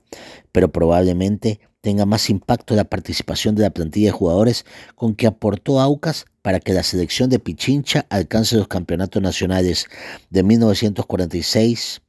pero 0.52 0.70
probablemente 0.70 1.60
tenga 1.80 2.06
más 2.06 2.30
impacto 2.30 2.74
la 2.74 2.84
participación 2.84 3.54
de 3.54 3.62
la 3.62 3.70
plantilla 3.70 4.08
de 4.08 4.12
jugadores 4.12 4.64
con 4.94 5.14
que 5.14 5.26
aportó 5.26 5.80
Aucas 5.80 6.24
para 6.40 6.60
que 6.60 6.72
la 6.72 6.82
selección 6.82 7.28
de 7.28 7.38
Pichincha 7.38 8.06
alcance 8.08 8.56
los 8.56 8.68
campeonatos 8.68 9.20
nacionales 9.20 9.86
de 10.30 10.42
1946 10.42 12.00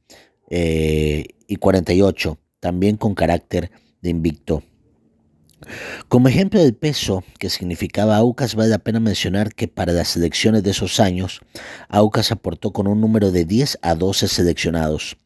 eh, 0.48 1.26
y 1.46 1.56
48, 1.56 2.38
también 2.60 2.96
con 2.96 3.14
carácter 3.14 3.70
de 4.00 4.10
invicto. 4.10 4.62
Como 6.08 6.28
ejemplo 6.28 6.60
del 6.60 6.74
peso 6.74 7.24
que 7.38 7.48
significaba 7.48 8.16
Aucas, 8.18 8.54
vale 8.54 8.68
la 8.68 8.78
pena 8.78 9.00
mencionar 9.00 9.54
que 9.54 9.68
para 9.68 9.92
las 9.92 10.14
elecciones 10.14 10.62
de 10.62 10.70
esos 10.70 11.00
años, 11.00 11.40
Aucas 11.88 12.30
aportó 12.30 12.72
con 12.72 12.86
un 12.86 13.00
número 13.00 13.32
de 13.32 13.46
10 13.46 13.78
a 13.80 13.94
12 13.94 14.28
seleccionados. 14.28 15.16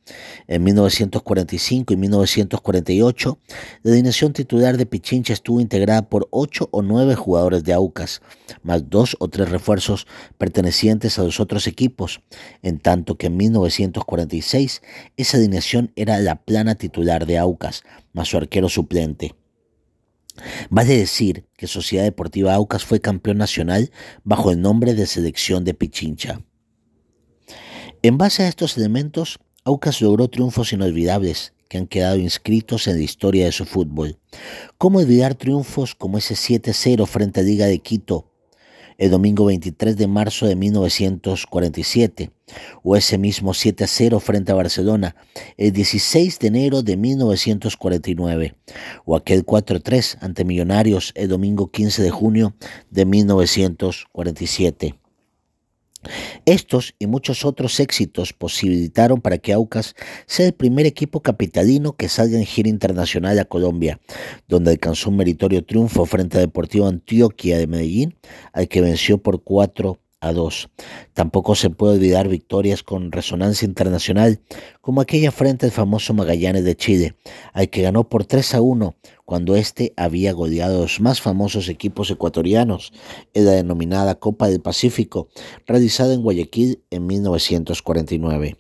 En 0.47 0.63
1945 0.63 1.93
y 1.93 1.97
1948, 1.97 3.39
la 3.83 3.93
alineación 3.93 4.33
titular 4.33 4.77
de 4.77 4.87
Pichincha 4.87 5.33
estuvo 5.33 5.61
integrada 5.61 6.09
por 6.09 6.29
8 6.31 6.69
o 6.71 6.83
9 6.83 7.17
jugadores 7.17 7.65
de 7.65 7.73
Aucas, 7.73 8.23
más 8.63 8.89
2 8.89 9.17
o 9.19 9.29
3 9.29 9.51
refuerzos 9.51 10.07
pertenecientes 10.39 11.19
a 11.19 11.25
los 11.25 11.41
otros 11.41 11.67
equipos, 11.67 12.21
en 12.63 12.79
tanto 12.79 13.17
que 13.17 13.27
en 13.27 13.37
1946 13.37 14.81
esa 15.17 15.37
alineación 15.37 15.93
era 15.97 16.19
la 16.21 16.37
plana 16.37 16.77
titular 16.77 17.27
de 17.27 17.39
Aucas, 17.39 17.83
más 18.13 18.29
su 18.29 18.37
arquero 18.37 18.69
suplente. 18.69 19.35
Vale 20.71 20.97
decir 20.97 21.47
que 21.57 21.67
Sociedad 21.67 22.05
Deportiva 22.05 22.55
Aucas 22.55 22.85
fue 22.85 23.01
campeón 23.01 23.39
nacional 23.39 23.91
bajo 24.25 24.51
el 24.51 24.61
nombre 24.61 24.95
de 24.95 25.07
Selección 25.07 25.65
de 25.65 25.75
Pichincha. 25.75 26.41
En 28.03 28.19
base 28.19 28.45
a 28.45 28.49
estos 28.49 28.77
elementos, 28.77 29.39
Aucas 29.65 30.01
logró 30.01 30.29
triunfos 30.29 30.73
inolvidables 30.73 31.53
que 31.69 31.79
han 31.79 31.87
quedado 31.87 32.17
inscritos 32.17 32.89
en 32.89 32.97
la 32.97 33.03
historia 33.03 33.45
de 33.45 33.53
su 33.53 33.65
fútbol. 33.65 34.19
¿Cómo 34.79 34.99
olvidar 34.99 35.35
triunfos 35.35 35.95
como 35.95 36.19
ese 36.19 36.35
7-0 36.35 37.07
frente 37.07 37.41
a 37.41 37.43
Liga 37.43 37.67
de 37.67 37.79
Quito 37.79 38.30
el 39.01 39.11
domingo 39.11 39.47
23 39.47 39.97
de 39.97 40.07
marzo 40.07 40.47
de 40.47 40.55
1947, 40.57 42.31
o 42.83 42.97
ese 42.97 43.17
mismo 43.17 43.53
7-0 43.53 44.21
frente 44.21 44.53
a 44.53 44.55
Barcelona 44.55 45.17
el 45.57 45.73
16 45.73 46.39
de 46.39 46.49
enero 46.49 46.83
de 46.83 46.99
1949, 46.99 48.55
o 49.07 49.17
aquel 49.17 49.47
4-3 49.47 50.19
ante 50.21 50.45
Millonarios 50.45 51.13
el 51.17 51.29
domingo 51.29 51.71
15 51.71 52.03
de 52.03 52.11
junio 52.11 52.55
de 52.91 53.07
1947. 53.07 55.00
Estos 56.47 56.95
y 56.99 57.07
muchos 57.07 57.45
otros 57.45 57.79
éxitos 57.79 58.33
posibilitaron 58.33 59.21
para 59.21 59.39
que 59.39 59.53
Aucas 59.53 59.95
sea 60.27 60.47
el 60.47 60.55
primer 60.55 60.87
equipo 60.87 61.21
capitalino 61.21 61.95
que 61.95 62.09
salga 62.09 62.39
en 62.39 62.47
gira 62.47 62.69
internacional 62.69 63.39
a 63.39 63.45
Colombia, 63.45 64.01
donde 64.49 64.71
alcanzó 64.71 65.11
un 65.11 65.17
meritorio 65.17 65.65
triunfo 65.65 66.07
frente 66.07 66.39
a 66.39 66.41
Deportivo 66.41 66.87
Antioquia 66.87 67.59
de 67.59 67.67
Medellín, 67.67 68.17
al 68.53 68.69
que 68.69 68.81
venció 68.81 69.19
por 69.19 69.43
4 69.43 69.99
a 70.21 70.33
2. 70.33 70.69
Tampoco 71.15 71.55
se 71.55 71.71
puede 71.71 71.95
olvidar 71.95 72.29
victorias 72.29 72.83
con 72.83 73.11
resonancia 73.11 73.67
internacional, 73.67 74.41
como 74.81 75.01
aquella 75.01 75.33
frente 75.33 75.67
al 75.67 75.73
famoso 75.73 76.15
Magallanes 76.15 76.65
de 76.65 76.77
Chile, 76.77 77.17
al 77.53 77.71
que 77.71 77.83
ganó 77.83 78.09
por 78.09 78.25
3 78.25 78.55
a 78.55 78.61
1 78.61 78.95
cuando 79.25 79.57
éste 79.57 79.95
había 79.97 80.33
goleado 80.33 80.79
a 80.79 80.81
los 80.83 81.01
más 81.01 81.21
famosos 81.21 81.69
equipos 81.69 82.11
ecuatorianos 82.11 82.93
en 83.33 83.47
la 83.47 83.53
denominada 83.53 84.17
Copa 84.17 84.49
del 84.49 84.61
Pacífico, 84.61 85.29
realizada 85.67 86.15
en 86.15 86.23
Guayaquil 86.23 86.83
en 86.91 87.07
1949. 87.07 88.57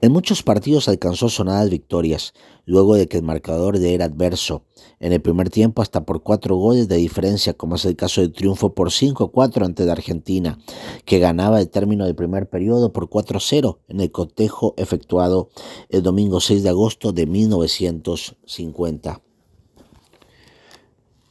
En 0.00 0.12
muchos 0.12 0.42
partidos 0.42 0.88
alcanzó 0.88 1.28
sonadas 1.28 1.70
victorias, 1.70 2.34
luego 2.66 2.96
de 2.96 3.06
que 3.06 3.16
el 3.16 3.22
marcador 3.22 3.78
le 3.78 3.94
era 3.94 4.06
adverso, 4.06 4.64
en 5.00 5.12
el 5.12 5.20
primer 5.20 5.50
tiempo 5.50 5.82
hasta 5.82 6.04
por 6.04 6.22
cuatro 6.22 6.56
goles 6.56 6.88
de 6.88 6.96
diferencia, 6.96 7.54
como 7.54 7.76
es 7.76 7.84
el 7.84 7.96
caso 7.96 8.20
del 8.20 8.32
triunfo 8.32 8.74
por 8.74 8.90
5-4 8.90 9.64
ante 9.64 9.90
Argentina, 9.90 10.58
que 11.04 11.18
ganaba 11.18 11.60
el 11.60 11.68
término 11.68 12.04
del 12.04 12.14
primer 12.14 12.48
periodo 12.48 12.92
por 12.92 13.08
4-0 13.08 13.78
en 13.88 14.00
el 14.00 14.10
cotejo 14.10 14.74
efectuado 14.76 15.50
el 15.88 16.02
domingo 16.02 16.40
6 16.40 16.62
de 16.62 16.68
agosto 16.68 17.12
de 17.12 17.26
1950. 17.26 19.20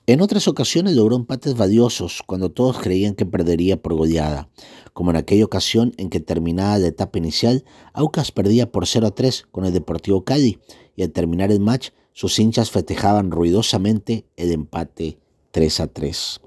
En 0.05 0.19
otras 0.19 0.49
ocasiones 0.49 0.95
logró 0.95 1.15
empates 1.15 1.55
valiosos 1.55 2.23
cuando 2.25 2.51
todos 2.51 2.77
creían 2.79 3.15
que 3.15 3.25
perdería 3.25 3.81
por 3.81 3.93
goleada, 3.93 4.49
como 4.91 5.11
en 5.11 5.15
aquella 5.15 5.45
ocasión 5.45 5.93
en 5.97 6.09
que 6.09 6.19
terminada 6.19 6.77
la 6.77 6.87
etapa 6.87 7.17
inicial, 7.17 7.63
Aucas 7.93 8.33
perdía 8.33 8.69
por 8.69 8.85
0 8.85 9.07
a 9.07 9.11
3 9.11 9.47
con 9.49 9.65
el 9.65 9.71
Deportivo 9.71 10.25
Cali 10.25 10.59
y 10.97 11.03
al 11.03 11.11
terminar 11.11 11.53
el 11.53 11.61
match 11.61 11.91
sus 12.13 12.39
hinchas 12.39 12.71
festejaban 12.71 13.31
ruidosamente 13.31 14.25
el 14.37 14.51
empate 14.51 15.19
3 15.51 15.79
a 15.81 15.87
3. 15.87 16.41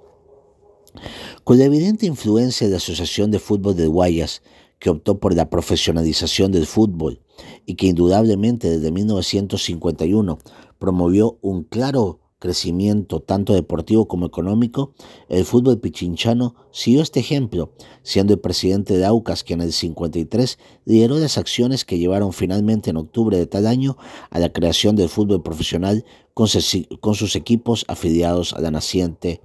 Con 1.44 1.58
la 1.58 1.64
evidente 1.64 2.06
influencia 2.06 2.66
de 2.66 2.72
la 2.72 2.78
Asociación 2.78 3.30
de 3.30 3.38
Fútbol 3.38 3.76
de 3.76 3.86
Guayas, 3.86 4.42
que 4.78 4.90
optó 4.90 5.18
por 5.18 5.34
la 5.34 5.50
profesionalización 5.50 6.52
del 6.52 6.66
fútbol 6.66 7.20
y 7.64 7.74
que 7.74 7.86
indudablemente 7.86 8.70
desde 8.70 8.90
1951 8.90 10.38
promovió 10.78 11.38
un 11.40 11.64
claro 11.64 12.20
crecimiento 12.38 13.20
tanto 13.20 13.54
deportivo 13.54 14.08
como 14.08 14.26
económico, 14.26 14.92
el 15.28 15.44
fútbol 15.44 15.80
pichinchano 15.80 16.54
siguió 16.70 17.02
este 17.02 17.20
ejemplo, 17.20 17.72
siendo 18.02 18.34
el 18.34 18.40
presidente 18.40 18.96
de 18.96 19.06
Aucas 19.06 19.42
quien 19.42 19.60
en 19.60 19.68
el 19.68 19.72
53 19.72 20.58
lideró 20.84 21.18
las 21.18 21.38
acciones 21.38 21.84
que 21.84 21.98
llevaron 21.98 22.32
finalmente 22.32 22.90
en 22.90 22.98
octubre 22.98 23.36
de 23.38 23.46
tal 23.46 23.66
año 23.66 23.96
a 24.30 24.38
la 24.38 24.52
creación 24.52 24.96
del 24.96 25.08
fútbol 25.08 25.42
profesional 25.42 26.04
con, 26.34 26.48
sus 26.48 27.36
equipos 27.36 27.84
afiliados 27.88 28.52
a 28.52 28.60
la 28.60 28.70
naciente 28.70 29.40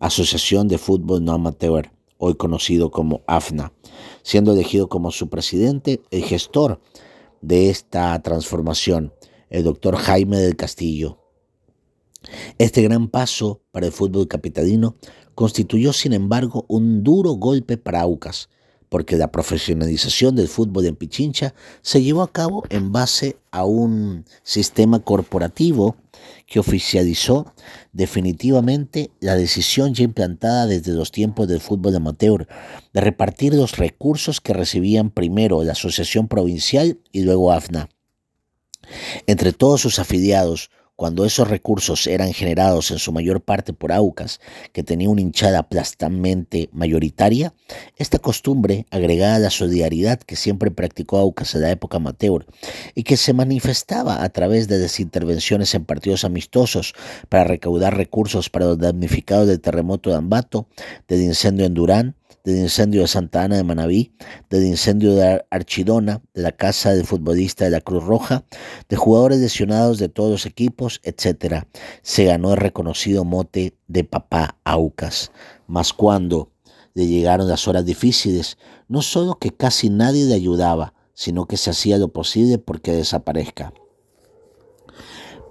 Asociación 0.00 0.66
de 0.66 0.78
Fútbol 0.78 1.24
No 1.24 1.32
Amateur, 1.32 1.92
hoy 2.16 2.34
conocido 2.34 2.90
como 2.90 3.22
AFNA, 3.26 3.72
siendo 4.22 4.52
elegido 4.52 4.88
como 4.88 5.10
su 5.10 5.28
presidente 5.28 6.00
el 6.10 6.24
gestor 6.24 6.80
de 7.42 7.68
esta 7.70 8.20
transformación, 8.22 9.12
el 9.50 9.64
doctor 9.64 9.96
Jaime 9.96 10.38
del 10.38 10.56
Castillo. 10.56 11.21
Este 12.58 12.82
gran 12.82 13.08
paso 13.08 13.62
para 13.70 13.86
el 13.86 13.92
fútbol 13.92 14.28
capitalino 14.28 14.96
constituyó, 15.34 15.92
sin 15.92 16.12
embargo, 16.12 16.64
un 16.68 17.02
duro 17.02 17.32
golpe 17.32 17.76
para 17.76 18.02
Aucas, 18.02 18.48
porque 18.88 19.16
la 19.16 19.32
profesionalización 19.32 20.36
del 20.36 20.48
fútbol 20.48 20.84
en 20.84 20.96
Pichincha 20.96 21.54
se 21.80 22.02
llevó 22.02 22.22
a 22.22 22.30
cabo 22.30 22.64
en 22.68 22.92
base 22.92 23.36
a 23.50 23.64
un 23.64 24.26
sistema 24.42 25.00
corporativo 25.00 25.96
que 26.46 26.60
oficializó 26.60 27.54
definitivamente 27.92 29.10
la 29.20 29.34
decisión 29.34 29.94
ya 29.94 30.04
implantada 30.04 30.66
desde 30.66 30.92
los 30.92 31.10
tiempos 31.10 31.48
del 31.48 31.60
fútbol 31.60 31.96
amateur 31.96 32.46
de 32.92 33.00
repartir 33.00 33.54
los 33.54 33.78
recursos 33.78 34.42
que 34.42 34.52
recibían 34.52 35.10
primero 35.10 35.64
la 35.64 35.72
Asociación 35.72 36.28
Provincial 36.28 36.98
y 37.12 37.22
luego 37.22 37.50
AFNA. 37.50 37.88
Entre 39.26 39.52
todos 39.52 39.80
sus 39.80 39.98
afiliados, 39.98 40.70
cuando 41.02 41.24
esos 41.24 41.48
recursos 41.48 42.06
eran 42.06 42.32
generados 42.32 42.92
en 42.92 43.00
su 43.00 43.10
mayor 43.10 43.40
parte 43.40 43.72
por 43.72 43.90
Aucas, 43.90 44.40
que 44.72 44.84
tenía 44.84 45.08
una 45.08 45.20
hinchada 45.20 45.58
aplastamente 45.58 46.68
mayoritaria, 46.72 47.54
esta 47.96 48.20
costumbre, 48.20 48.86
agregada 48.92 49.34
a 49.34 49.38
la 49.40 49.50
solidaridad 49.50 50.20
que 50.20 50.36
siempre 50.36 50.70
practicó 50.70 51.18
Aucas 51.18 51.56
en 51.56 51.62
la 51.62 51.72
época 51.72 51.96
amateur 51.96 52.46
y 52.94 53.02
que 53.02 53.16
se 53.16 53.32
manifestaba 53.32 54.22
a 54.22 54.28
través 54.28 54.68
de 54.68 54.78
las 54.78 55.00
intervenciones 55.00 55.74
en 55.74 55.86
partidos 55.86 56.22
amistosos 56.22 56.94
para 57.28 57.42
recaudar 57.42 57.96
recursos 57.96 58.48
para 58.48 58.66
los 58.66 58.78
damnificados 58.78 59.48
del 59.48 59.60
terremoto 59.60 60.10
de 60.10 60.14
Ambato, 60.18 60.68
del 61.08 61.22
incendio 61.22 61.66
en 61.66 61.74
Durán, 61.74 62.14
del 62.44 62.58
incendio 62.58 63.02
de 63.02 63.08
Santa 63.08 63.44
Ana 63.44 63.56
de 63.56 63.64
Manabí, 63.64 64.12
del 64.50 64.64
incendio 64.64 65.14
de 65.14 65.44
Archidona, 65.50 66.22
de 66.34 66.42
la 66.42 66.52
casa 66.52 66.92
del 66.92 67.06
futbolista 67.06 67.64
de 67.64 67.70
la 67.70 67.80
Cruz 67.80 68.04
Roja, 68.04 68.44
de 68.88 68.96
jugadores 68.96 69.38
lesionados 69.38 69.98
de 69.98 70.08
todos 70.08 70.30
los 70.30 70.46
equipos, 70.46 71.00
etc. 71.04 71.64
Se 72.02 72.24
ganó 72.24 72.52
el 72.52 72.58
reconocido 72.58 73.24
mote 73.24 73.76
de 73.86 74.04
papá 74.04 74.58
Aucas. 74.64 75.30
Mas 75.66 75.92
cuando 75.92 76.50
le 76.94 77.06
llegaron 77.06 77.48
las 77.48 77.68
horas 77.68 77.84
difíciles, 77.84 78.58
no 78.88 79.02
solo 79.02 79.38
que 79.38 79.50
casi 79.50 79.88
nadie 79.88 80.24
le 80.24 80.34
ayudaba, 80.34 80.94
sino 81.14 81.46
que 81.46 81.56
se 81.56 81.70
hacía 81.70 81.98
lo 81.98 82.08
posible 82.08 82.58
porque 82.58 82.92
desaparezca. 82.92 83.72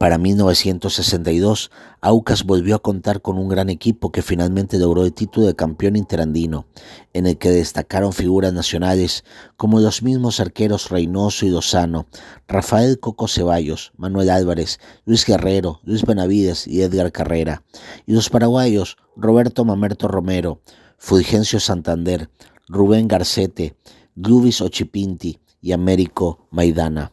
Para 0.01 0.17
1962, 0.17 1.69
Aucas 2.01 2.43
volvió 2.43 2.73
a 2.73 2.81
contar 2.81 3.21
con 3.21 3.37
un 3.37 3.49
gran 3.49 3.69
equipo 3.69 4.11
que 4.11 4.23
finalmente 4.23 4.79
logró 4.79 5.05
el 5.05 5.13
título 5.13 5.45
de 5.45 5.53
campeón 5.53 5.95
interandino, 5.95 6.65
en 7.13 7.27
el 7.27 7.37
que 7.37 7.51
destacaron 7.51 8.11
figuras 8.11 8.51
nacionales 8.51 9.23
como 9.57 9.79
los 9.79 10.01
mismos 10.01 10.39
arqueros 10.39 10.89
Reynoso 10.89 11.45
y 11.45 11.51
Lozano, 11.51 12.07
Rafael 12.47 12.99
Coco 12.99 13.27
Ceballos, 13.27 13.91
Manuel 13.95 14.31
Álvarez, 14.31 14.79
Luis 15.05 15.23
Guerrero, 15.23 15.81
Luis 15.83 16.03
Benavides 16.03 16.65
y 16.65 16.81
Edgar 16.81 17.11
Carrera, 17.11 17.61
y 18.07 18.13
los 18.13 18.31
paraguayos 18.31 18.97
Roberto 19.15 19.65
Mamerto 19.65 20.07
Romero, 20.07 20.61
Fulgencio 20.97 21.59
Santander, 21.59 22.27
Rubén 22.67 23.07
Garcete, 23.07 23.75
Glubis 24.15 24.61
Ochipinti 24.61 25.37
y 25.61 25.73
Américo 25.73 26.47
Maidana. 26.49 27.11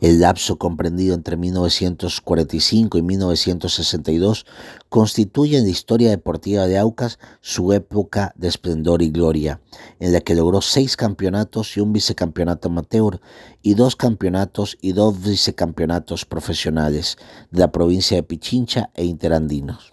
El 0.00 0.20
lapso 0.20 0.58
comprendido 0.58 1.14
entre 1.14 1.36
1945 1.36 2.98
y 2.98 3.02
1962 3.02 4.46
constituye 4.88 5.58
en 5.58 5.64
la 5.64 5.70
historia 5.70 6.10
deportiva 6.10 6.66
de 6.66 6.78
Aucas 6.78 7.18
su 7.40 7.72
época 7.72 8.32
de 8.36 8.48
esplendor 8.48 9.02
y 9.02 9.10
gloria, 9.10 9.60
en 10.00 10.12
la 10.12 10.20
que 10.20 10.34
logró 10.34 10.60
seis 10.60 10.96
campeonatos 10.96 11.76
y 11.76 11.80
un 11.80 11.92
vicecampeonato 11.92 12.68
amateur 12.68 13.20
y 13.62 13.74
dos 13.74 13.94
campeonatos 13.94 14.76
y 14.80 14.92
dos 14.92 15.22
vicecampeonatos 15.22 16.24
profesionales 16.24 17.16
de 17.50 17.60
la 17.60 17.70
provincia 17.70 18.16
de 18.16 18.22
Pichincha 18.24 18.90
e 18.94 19.04
Interandinos. 19.04 19.92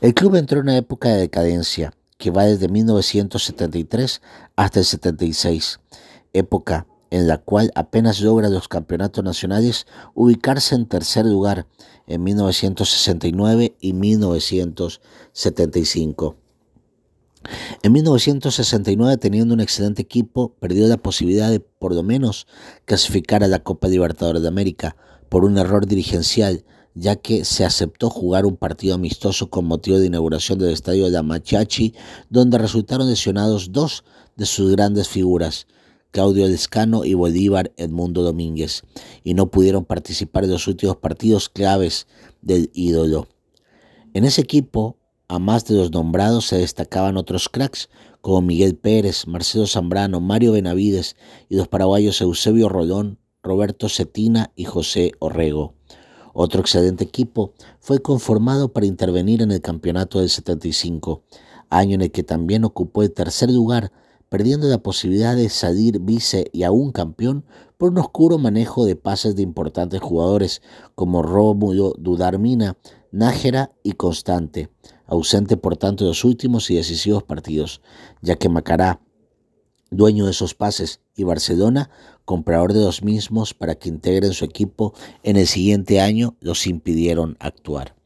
El 0.00 0.14
club 0.14 0.36
entró 0.36 0.58
en 0.58 0.64
una 0.64 0.76
época 0.76 1.08
de 1.08 1.18
decadencia 1.18 1.92
que 2.16 2.30
va 2.30 2.44
desde 2.44 2.68
1973 2.68 4.20
hasta 4.54 4.78
el 4.78 4.84
76, 4.84 5.80
época 6.34 6.86
en 7.10 7.28
la 7.28 7.38
cual 7.38 7.72
apenas 7.74 8.20
logra 8.20 8.48
los 8.48 8.68
campeonatos 8.68 9.24
nacionales 9.24 9.86
ubicarse 10.14 10.74
en 10.74 10.86
tercer 10.86 11.26
lugar 11.26 11.66
en 12.06 12.22
1969 12.22 13.76
y 13.80 13.92
1975. 13.92 16.36
En 17.82 17.92
1969, 17.92 19.16
teniendo 19.16 19.54
un 19.54 19.60
excelente 19.60 20.02
equipo, 20.02 20.54
perdió 20.60 20.86
la 20.86 20.98
posibilidad 20.98 21.50
de 21.50 21.60
por 21.60 21.94
lo 21.94 22.02
menos 22.02 22.46
clasificar 22.84 23.42
a 23.42 23.48
la 23.48 23.62
Copa 23.62 23.88
Libertadores 23.88 24.42
de 24.42 24.48
América 24.48 24.96
por 25.28 25.44
un 25.44 25.56
error 25.56 25.86
dirigencial, 25.86 26.64
ya 26.94 27.16
que 27.16 27.44
se 27.44 27.64
aceptó 27.64 28.10
jugar 28.10 28.44
un 28.44 28.56
partido 28.56 28.94
amistoso 28.94 29.48
con 29.48 29.64
motivo 29.64 29.98
de 29.98 30.06
inauguración 30.06 30.58
del 30.58 30.72
estadio 30.72 31.10
de 31.10 31.22
Machachi, 31.22 31.94
donde 32.28 32.58
resultaron 32.58 33.08
lesionados 33.08 33.72
dos 33.72 34.04
de 34.36 34.44
sus 34.44 34.70
grandes 34.72 35.08
figuras, 35.08 35.66
Claudio 36.10 36.46
Lescano 36.46 37.04
y 37.04 37.14
Bolívar 37.14 37.72
Edmundo 37.76 38.22
Domínguez, 38.22 38.82
y 39.22 39.34
no 39.34 39.50
pudieron 39.50 39.84
participar 39.84 40.44
en 40.44 40.50
los 40.50 40.66
últimos 40.66 40.96
partidos 40.96 41.48
claves 41.48 42.06
del 42.42 42.70
ídolo. 42.74 43.28
En 44.12 44.24
ese 44.24 44.40
equipo, 44.40 44.96
a 45.28 45.38
más 45.38 45.64
de 45.66 45.76
los 45.76 45.92
nombrados, 45.92 46.46
se 46.46 46.58
destacaban 46.58 47.16
otros 47.16 47.48
cracks 47.48 47.88
como 48.20 48.42
Miguel 48.42 48.76
Pérez, 48.76 49.26
Marcelo 49.26 49.66
Zambrano, 49.66 50.20
Mario 50.20 50.52
Benavides 50.52 51.16
y 51.48 51.56
los 51.56 51.68
paraguayos 51.68 52.20
Eusebio 52.20 52.68
Rolón, 52.68 53.18
Roberto 53.42 53.88
Cetina 53.88 54.52
y 54.56 54.64
José 54.64 55.12
Orrego. 55.20 55.74
Otro 56.32 56.60
excelente 56.60 57.04
equipo 57.04 57.54
fue 57.80 58.00
conformado 58.00 58.72
para 58.72 58.86
intervenir 58.86 59.42
en 59.42 59.50
el 59.50 59.60
campeonato 59.60 60.20
del 60.20 60.30
75, 60.30 61.22
año 61.70 61.94
en 61.94 62.02
el 62.02 62.10
que 62.10 62.22
también 62.22 62.64
ocupó 62.64 63.02
el 63.02 63.12
tercer 63.12 63.50
lugar 63.50 63.92
perdiendo 64.30 64.68
la 64.68 64.78
posibilidad 64.78 65.36
de 65.36 65.50
salir 65.50 66.00
vice 66.00 66.48
y 66.54 66.62
aún 66.62 66.92
campeón 66.92 67.44
por 67.76 67.90
un 67.90 67.98
oscuro 67.98 68.38
manejo 68.38 68.86
de 68.86 68.96
pases 68.96 69.36
de 69.36 69.42
importantes 69.42 70.00
jugadores 70.00 70.62
como 70.94 71.22
Rómulo 71.22 71.94
Dudarmina, 71.98 72.78
Nájera 73.10 73.72
y 73.82 73.92
Constante, 73.92 74.70
ausente 75.06 75.56
por 75.56 75.76
tanto 75.76 76.04
de 76.04 76.10
los 76.10 76.24
últimos 76.24 76.70
y 76.70 76.76
decisivos 76.76 77.24
partidos, 77.24 77.82
ya 78.22 78.36
que 78.36 78.48
Macará, 78.48 79.00
dueño 79.90 80.26
de 80.26 80.30
esos 80.30 80.54
pases, 80.54 81.00
y 81.16 81.24
Barcelona, 81.24 81.90
comprador 82.24 82.72
de 82.72 82.80
los 82.80 83.02
mismos 83.02 83.52
para 83.52 83.74
que 83.74 83.88
integren 83.88 84.32
su 84.32 84.44
equipo 84.44 84.94
en 85.24 85.36
el 85.36 85.48
siguiente 85.48 86.00
año, 86.00 86.36
los 86.40 86.66
impidieron 86.66 87.36
actuar. 87.40 87.99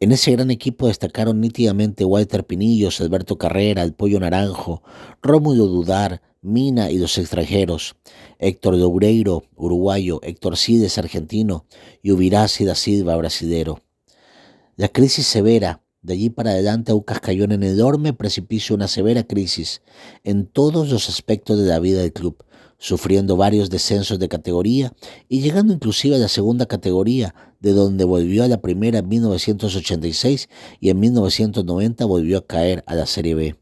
En 0.00 0.12
ese 0.12 0.32
gran 0.32 0.50
equipo 0.50 0.88
destacaron 0.88 1.40
nítidamente 1.40 2.04
Walter 2.04 2.44
Pinillos, 2.44 3.00
Alberto 3.00 3.38
Carrera, 3.38 3.82
el 3.82 3.92
Pollo 3.92 4.18
Naranjo, 4.20 4.82
Rómulo 5.22 5.66
Dudar, 5.66 6.22
Mina 6.40 6.90
y 6.90 6.98
los 6.98 7.18
extranjeros, 7.18 7.94
Héctor 8.38 8.76
Doureiro, 8.76 9.44
uruguayo, 9.54 10.18
Héctor 10.22 10.56
Cides, 10.56 10.98
argentino, 10.98 11.66
y 12.02 12.10
Ubirasi 12.10 12.64
da 12.64 12.74
Silva, 12.74 13.16
brasilero. 13.16 13.80
La 14.76 14.88
crisis 14.88 15.26
severa, 15.26 15.82
de 16.00 16.14
allí 16.14 16.30
para 16.30 16.50
adelante 16.50 16.90
Aucas 16.90 17.20
cayó 17.20 17.44
en 17.44 17.52
el 17.52 17.62
enorme 17.62 18.12
precipicio 18.12 18.74
una 18.74 18.88
severa 18.88 19.22
crisis 19.22 19.82
en 20.24 20.46
todos 20.46 20.88
los 20.88 21.08
aspectos 21.08 21.60
de 21.60 21.66
la 21.66 21.78
vida 21.78 22.00
del 22.00 22.12
club, 22.12 22.44
sufriendo 22.82 23.36
varios 23.36 23.70
descensos 23.70 24.18
de 24.18 24.28
categoría 24.28 24.92
y 25.28 25.40
llegando 25.40 25.72
inclusive 25.72 26.16
a 26.16 26.18
la 26.18 26.26
segunda 26.26 26.66
categoría, 26.66 27.32
de 27.60 27.74
donde 27.74 28.02
volvió 28.04 28.42
a 28.42 28.48
la 28.48 28.60
primera 28.60 28.98
en 28.98 29.08
1986 29.08 30.48
y 30.80 30.90
en 30.90 30.98
1990 30.98 32.04
volvió 32.06 32.38
a 32.38 32.46
caer 32.46 32.82
a 32.88 32.96
la 32.96 33.06
Serie 33.06 33.36
B. 33.36 33.56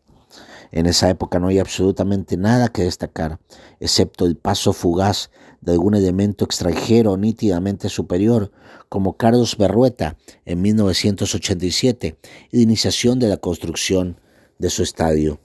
En 0.73 0.87
esa 0.87 1.11
época 1.11 1.39
no 1.39 1.49
hay 1.49 1.59
absolutamente 1.59 2.39
nada 2.39 2.69
que 2.69 2.85
destacar, 2.85 3.39
excepto 3.79 4.25
el 4.25 4.37
paso 4.37 4.73
fugaz 4.73 5.31
de 5.61 5.73
algún 5.73 5.95
elemento 5.95 6.47
extranjero 6.47 7.19
nítidamente 7.19 7.91
superior, 7.91 8.51
como 8.89 9.19
Carlos 9.19 9.59
Berrueta 9.59 10.17
en 10.47 10.63
1987 10.63 12.17
y 12.53 12.57
la 12.57 12.63
iniciación 12.63 13.19
de 13.19 13.29
la 13.29 13.37
construcción 13.37 14.19
de 14.59 14.71
su 14.71 14.83
estadio. 14.83 15.41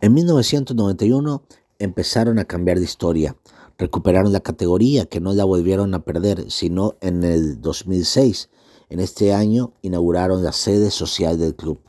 En 0.00 0.14
1991 0.14 1.42
empezaron 1.78 2.38
a 2.38 2.44
cambiar 2.44 2.78
de 2.78 2.84
historia. 2.84 3.36
Recuperaron 3.78 4.32
la 4.32 4.40
categoría 4.40 5.06
que 5.06 5.20
no 5.20 5.32
la 5.32 5.44
volvieron 5.44 5.94
a 5.94 6.04
perder, 6.04 6.50
sino 6.50 6.96
en 7.00 7.22
el 7.24 7.60
2006. 7.60 8.50
En 8.90 9.00
este 9.00 9.32
año 9.32 9.72
inauguraron 9.82 10.42
la 10.42 10.52
sede 10.52 10.90
social 10.90 11.38
del 11.38 11.54
club. 11.54 11.80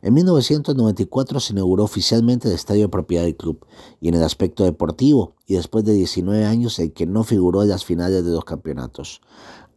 En 0.00 0.14
1994 0.14 1.40
se 1.40 1.52
inauguró 1.52 1.84
oficialmente 1.84 2.48
el 2.48 2.54
estadio 2.54 2.82
de 2.82 2.88
propiedad 2.88 3.24
del 3.24 3.36
club 3.36 3.66
y 4.00 4.08
en 4.08 4.14
el 4.14 4.22
aspecto 4.22 4.64
deportivo, 4.64 5.34
y 5.46 5.54
después 5.54 5.84
de 5.84 5.92
19 5.92 6.44
años 6.44 6.78
el 6.78 6.92
que 6.92 7.06
no 7.06 7.24
figuró 7.24 7.62
en 7.62 7.68
las 7.68 7.84
finales 7.84 8.24
de 8.24 8.30
los 8.30 8.44
campeonatos. 8.44 9.20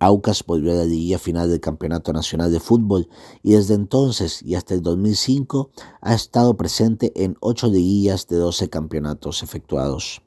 Aucas 0.01 0.43
volvió 0.43 0.71
a 0.71 0.77
la 0.77 0.85
liguilla 0.85 1.19
final 1.19 1.47
del 1.47 1.59
Campeonato 1.59 2.11
Nacional 2.11 2.51
de 2.51 2.59
Fútbol 2.59 3.07
y 3.43 3.51
desde 3.51 3.75
entonces 3.75 4.41
y 4.41 4.55
hasta 4.55 4.73
el 4.73 4.81
2005 4.81 5.69
ha 6.01 6.15
estado 6.15 6.57
presente 6.57 7.11
en 7.23 7.37
ocho 7.39 7.67
liguillas 7.67 8.25
de 8.25 8.37
12 8.37 8.67
campeonatos 8.71 9.43
efectuados. 9.43 10.23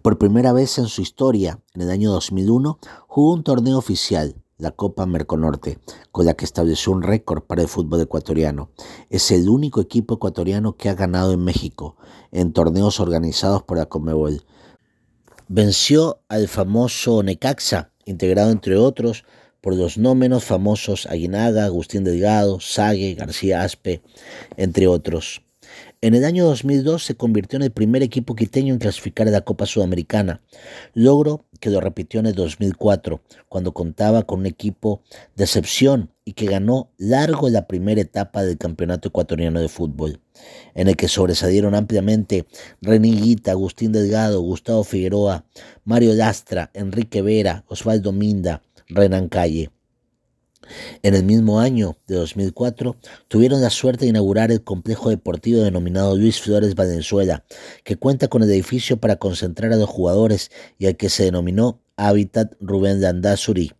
Por 0.00 0.16
primera 0.16 0.52
vez 0.52 0.78
en 0.78 0.86
su 0.86 1.02
historia, 1.02 1.58
en 1.74 1.82
el 1.82 1.90
año 1.90 2.12
2001, 2.12 2.78
jugó 3.08 3.32
un 3.32 3.42
torneo 3.42 3.76
oficial, 3.76 4.36
la 4.58 4.70
Copa 4.70 5.06
Merconorte, 5.06 5.80
con 6.12 6.24
la 6.24 6.34
que 6.34 6.44
estableció 6.44 6.92
un 6.92 7.02
récord 7.02 7.42
para 7.42 7.62
el 7.62 7.68
fútbol 7.68 8.00
ecuatoriano. 8.00 8.70
Es 9.08 9.32
el 9.32 9.48
único 9.48 9.80
equipo 9.80 10.14
ecuatoriano 10.14 10.76
que 10.76 10.88
ha 10.88 10.94
ganado 10.94 11.32
en 11.32 11.42
México, 11.42 11.96
en 12.30 12.52
torneos 12.52 13.00
organizados 13.00 13.64
por 13.64 13.76
la 13.76 13.86
Comebol. 13.86 14.44
Venció 15.48 16.20
al 16.28 16.46
famoso 16.46 17.24
Necaxa 17.24 17.89
integrado 18.04 18.50
entre 18.50 18.76
otros 18.76 19.24
por 19.60 19.76
los 19.76 19.98
no 19.98 20.14
menos 20.14 20.44
famosos 20.44 21.06
Aguinaga, 21.06 21.64
Agustín 21.64 22.04
Delgado, 22.04 22.60
Sague, 22.60 23.14
García 23.14 23.62
Aspe, 23.62 24.00
entre 24.56 24.86
otros. 24.86 25.42
En 26.00 26.14
el 26.14 26.24
año 26.24 26.46
2002 26.46 27.04
se 27.04 27.14
convirtió 27.14 27.56
en 27.56 27.62
el 27.62 27.70
primer 27.70 28.02
equipo 28.02 28.34
quiteño 28.34 28.72
en 28.72 28.80
clasificar 28.80 29.28
a 29.28 29.30
la 29.30 29.42
Copa 29.42 29.66
Sudamericana, 29.66 30.40
logro 30.94 31.44
que 31.60 31.70
lo 31.70 31.80
repitió 31.80 32.20
en 32.20 32.26
el 32.26 32.34
2004, 32.34 33.20
cuando 33.48 33.72
contaba 33.72 34.22
con 34.22 34.40
un 34.40 34.46
equipo 34.46 35.02
de 35.36 35.44
excepción 35.44 36.10
y 36.24 36.32
que 36.32 36.46
ganó 36.46 36.90
largo 36.96 37.48
la 37.48 37.66
primera 37.66 38.00
etapa 38.00 38.42
del 38.42 38.56
Campeonato 38.56 39.08
Ecuatoriano 39.08 39.60
de 39.60 39.68
Fútbol, 39.68 40.20
en 40.74 40.88
el 40.88 40.96
que 40.96 41.08
sobresalieron 41.08 41.74
ampliamente 41.74 42.46
René 42.80 43.36
Agustín 43.46 43.92
Delgado, 43.92 44.40
Gustavo 44.40 44.84
Figueroa, 44.84 45.44
Mario 45.84 46.14
Lastra, 46.14 46.70
Enrique 46.72 47.20
Vera, 47.20 47.64
Osvaldo 47.68 48.12
Minda, 48.12 48.62
Renan 48.88 49.28
Calle. 49.28 49.70
En 51.02 51.14
el 51.14 51.24
mismo 51.24 51.60
año 51.60 51.96
de 52.06 52.16
2004 52.16 52.96
tuvieron 53.28 53.60
la 53.60 53.70
suerte 53.70 54.04
de 54.04 54.10
inaugurar 54.10 54.50
el 54.50 54.62
complejo 54.62 55.10
deportivo 55.10 55.62
denominado 55.62 56.16
Luis 56.16 56.40
Flores 56.40 56.74
Valenzuela, 56.74 57.44
que 57.84 57.96
cuenta 57.96 58.28
con 58.28 58.42
el 58.42 58.50
edificio 58.50 58.98
para 58.98 59.16
concentrar 59.16 59.72
a 59.72 59.76
los 59.76 59.88
jugadores 59.88 60.50
y 60.78 60.86
al 60.86 60.96
que 60.96 61.08
se 61.08 61.24
denominó 61.24 61.80
Hábitat 61.96 62.54
Rubén 62.60 63.00
Landazuri, 63.00 63.72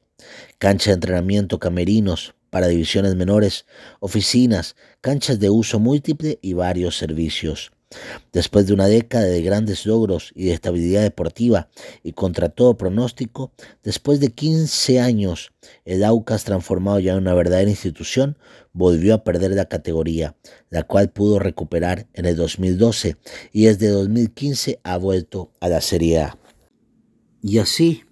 cancha 0.59 0.90
de 0.90 0.94
entrenamiento, 0.94 1.59
camerinos 1.59 2.35
para 2.50 2.66
divisiones 2.66 3.14
menores, 3.14 3.64
oficinas, 4.00 4.76
canchas 5.00 5.38
de 5.38 5.50
uso 5.50 5.79
múltiple 5.79 6.38
y 6.42 6.53
varios 6.53 6.96
servicios. 6.98 7.72
Después 8.33 8.66
de 8.66 8.72
una 8.72 8.87
década 8.87 9.24
de 9.24 9.42
grandes 9.42 9.85
logros 9.85 10.31
y 10.37 10.44
de 10.44 10.53
estabilidad 10.53 11.03
deportiva 11.03 11.68
y 12.05 12.12
contra 12.12 12.48
todo 12.48 12.76
pronóstico, 12.76 13.53
después 13.83 14.20
de 14.20 14.31
15 14.31 15.00
años, 15.00 15.53
el 15.85 16.05
Aucas, 16.05 16.44
transformado 16.44 17.00
ya 17.00 17.12
en 17.12 17.18
una 17.18 17.35
verdadera 17.35 17.68
institución, 17.68 18.38
volvió 18.72 19.14
a 19.14 19.24
perder 19.24 19.50
la 19.53 19.68
categoría, 19.68 20.37
la 20.68 20.85
cual 20.85 21.11
pudo 21.11 21.40
recuperar 21.40 22.07
en 22.12 22.26
el 22.26 22.37
2012 22.37 23.16
y 23.53 23.64
desde 23.64 23.88
2015 23.88 24.79
ha 24.85 24.96
vuelto 24.96 25.50
a 25.59 25.68
la 25.68 25.81
Serie 25.81 26.20
A. 26.20 26.38
Y 27.42 27.59
así, 27.59 28.05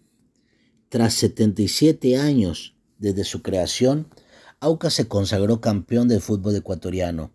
tras 0.89 1.15
77 1.15 2.17
años 2.17 2.75
desde 2.99 3.23
su 3.23 3.43
creación, 3.43 4.09
Aucas 4.59 4.95
se 4.95 5.07
consagró 5.07 5.61
campeón 5.61 6.09
del 6.09 6.21
fútbol 6.21 6.57
ecuatoriano 6.57 7.31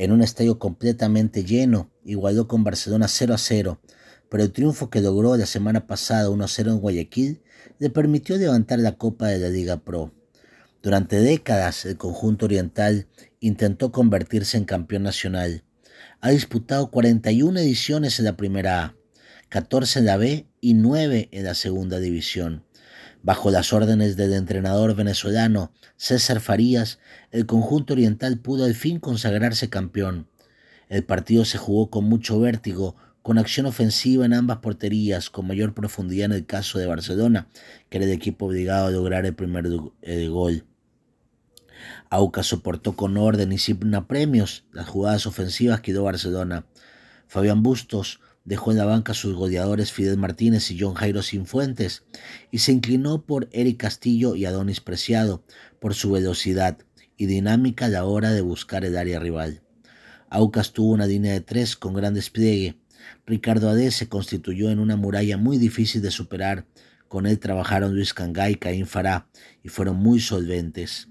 en 0.00 0.12
un 0.12 0.22
estadio 0.22 0.58
completamente 0.58 1.44
lleno, 1.44 1.90
igualó 2.06 2.48
con 2.48 2.64
Barcelona 2.64 3.06
0 3.06 3.34
a 3.34 3.38
0, 3.38 3.82
pero 4.30 4.42
el 4.42 4.50
triunfo 4.50 4.88
que 4.88 5.02
logró 5.02 5.36
la 5.36 5.44
semana 5.44 5.86
pasada 5.86 6.30
1-0 6.30 6.70
en 6.70 6.78
Guayaquil 6.78 7.42
le 7.78 7.90
permitió 7.90 8.38
levantar 8.38 8.78
la 8.78 8.96
Copa 8.96 9.26
de 9.26 9.38
la 9.38 9.50
Liga 9.50 9.84
Pro. 9.84 10.14
Durante 10.82 11.20
décadas 11.20 11.84
el 11.84 11.98
conjunto 11.98 12.46
oriental 12.46 13.08
intentó 13.40 13.92
convertirse 13.92 14.56
en 14.56 14.64
campeón 14.64 15.02
nacional. 15.02 15.64
Ha 16.22 16.30
disputado 16.30 16.90
41 16.90 17.60
ediciones 17.60 18.18
en 18.20 18.24
la 18.24 18.38
primera 18.38 18.82
A, 18.82 18.96
14 19.50 19.98
en 19.98 20.06
la 20.06 20.16
B 20.16 20.46
y 20.62 20.72
9 20.72 21.28
en 21.30 21.44
la 21.44 21.52
segunda 21.52 21.98
división. 21.98 22.64
Bajo 23.22 23.50
las 23.50 23.72
órdenes 23.72 24.16
del 24.16 24.32
entrenador 24.32 24.94
venezolano 24.94 25.72
César 25.96 26.40
Farías, 26.40 26.98
el 27.30 27.44
conjunto 27.44 27.92
oriental 27.92 28.38
pudo 28.38 28.64
al 28.64 28.74
fin 28.74 28.98
consagrarse 28.98 29.68
campeón. 29.68 30.26
El 30.88 31.04
partido 31.04 31.44
se 31.44 31.58
jugó 31.58 31.90
con 31.90 32.04
mucho 32.04 32.40
vértigo, 32.40 32.96
con 33.22 33.36
acción 33.36 33.66
ofensiva 33.66 34.24
en 34.24 34.32
ambas 34.32 34.58
porterías, 34.58 35.28
con 35.28 35.46
mayor 35.46 35.74
profundidad 35.74 36.26
en 36.26 36.32
el 36.32 36.46
caso 36.46 36.78
de 36.78 36.86
Barcelona, 36.86 37.48
que 37.90 37.98
era 37.98 38.06
el 38.06 38.12
equipo 38.12 38.46
obligado 38.46 38.86
a 38.86 38.90
lograr 38.90 39.26
el 39.26 39.34
primer 39.34 39.68
gol. 39.68 40.64
Aucas 42.08 42.46
soportó 42.46 42.96
con 42.96 43.16
orden 43.18 43.52
y 43.52 43.58
sin 43.58 43.78
premios 44.08 44.64
las 44.72 44.88
jugadas 44.88 45.26
ofensivas 45.26 45.82
que 45.82 45.92
dio 45.92 46.02
Barcelona. 46.02 46.64
Fabián 47.28 47.62
Bustos 47.62 48.20
dejó 48.50 48.72
en 48.72 48.78
la 48.78 48.84
banca 48.84 49.14
sus 49.14 49.36
goleadores 49.36 49.92
Fidel 49.92 50.18
Martínez 50.18 50.72
y 50.72 50.80
John 50.80 50.94
Jairo 50.94 51.22
Sinfuentes 51.22 52.02
y 52.50 52.58
se 52.58 52.72
inclinó 52.72 53.22
por 53.24 53.48
Eric 53.52 53.76
Castillo 53.76 54.34
y 54.34 54.44
Adonis 54.44 54.80
Preciado 54.80 55.44
por 55.78 55.94
su 55.94 56.10
velocidad 56.10 56.78
y 57.16 57.26
dinámica 57.26 57.84
a 57.84 57.90
la 57.90 58.04
hora 58.04 58.32
de 58.32 58.40
buscar 58.40 58.84
el 58.84 58.96
área 58.96 59.20
rival. 59.20 59.62
Aucas 60.30 60.72
tuvo 60.72 60.90
una 60.90 61.06
línea 61.06 61.32
de 61.32 61.42
tres 61.42 61.76
con 61.76 61.94
gran 61.94 62.12
despliegue. 62.12 62.76
Ricardo 63.24 63.70
Ade 63.70 63.92
se 63.92 64.08
constituyó 64.08 64.70
en 64.70 64.80
una 64.80 64.96
muralla 64.96 65.36
muy 65.36 65.56
difícil 65.56 66.02
de 66.02 66.10
superar. 66.10 66.66
Con 67.06 67.28
él 67.28 67.38
trabajaron 67.38 67.94
Luis 67.94 68.14
Cangay 68.14 68.54
y 68.54 68.56
Caín 68.56 68.88
Fará 68.88 69.28
y 69.62 69.68
fueron 69.68 69.98
muy 69.98 70.18
solventes. 70.18 71.06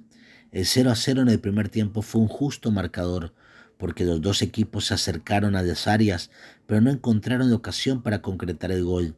El 0.52 0.66
0 0.66 0.92
a 0.92 0.96
0 0.98 1.22
en 1.22 1.30
el 1.30 1.40
primer 1.40 1.70
tiempo 1.70 2.02
fue 2.02 2.20
un 2.20 2.28
justo 2.28 2.70
marcador, 2.70 3.34
porque 3.80 4.04
los 4.04 4.22
dos 4.22 4.42
equipos 4.42 4.88
se 4.88 4.94
acercaron 4.94 5.56
a 5.56 5.64
las 5.64 5.88
áreas, 5.88 6.32
pero 6.68 6.82
no 6.82 6.92
encontraron 6.92 7.52
ocasión 7.54 8.04
para 8.04 8.22
concretar 8.22 8.74
el 8.74 8.84
gol. 8.84 9.16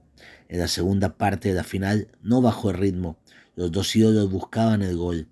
En 0.50 0.60
la 0.60 0.67
segunda 0.67 1.17
parte 1.17 1.50
de 1.50 1.56
la 1.56 1.63
final 1.63 2.10
no 2.21 2.43
bajó 2.43 2.69
el 2.69 2.78
ritmo, 2.78 3.17
los 3.56 3.71
dos 3.71 3.95
ídolos 3.95 4.30
buscaban 4.30 4.84
el 4.84 4.95
gol. 4.95 5.28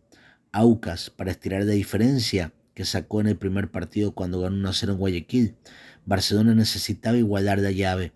Aucas, 0.52 1.12
para 1.12 1.30
estirar 1.30 1.64
la 1.64 1.74
diferencia 1.74 2.54
que 2.74 2.86
sacó 2.86 3.22
en 3.22 3.28
el 3.28 3.38
primer 3.38 3.70
partido 3.70 4.14
cuando 4.14 4.42
ganó 4.42 4.56
1 4.56 4.74
0 4.74 4.94
en 4.94 4.98
Guayaquil, 4.98 5.56
Barcelona 6.08 6.56
necesitaba 6.56 7.16
igualar 7.16 7.60
la 7.60 7.70
llave 7.70 8.14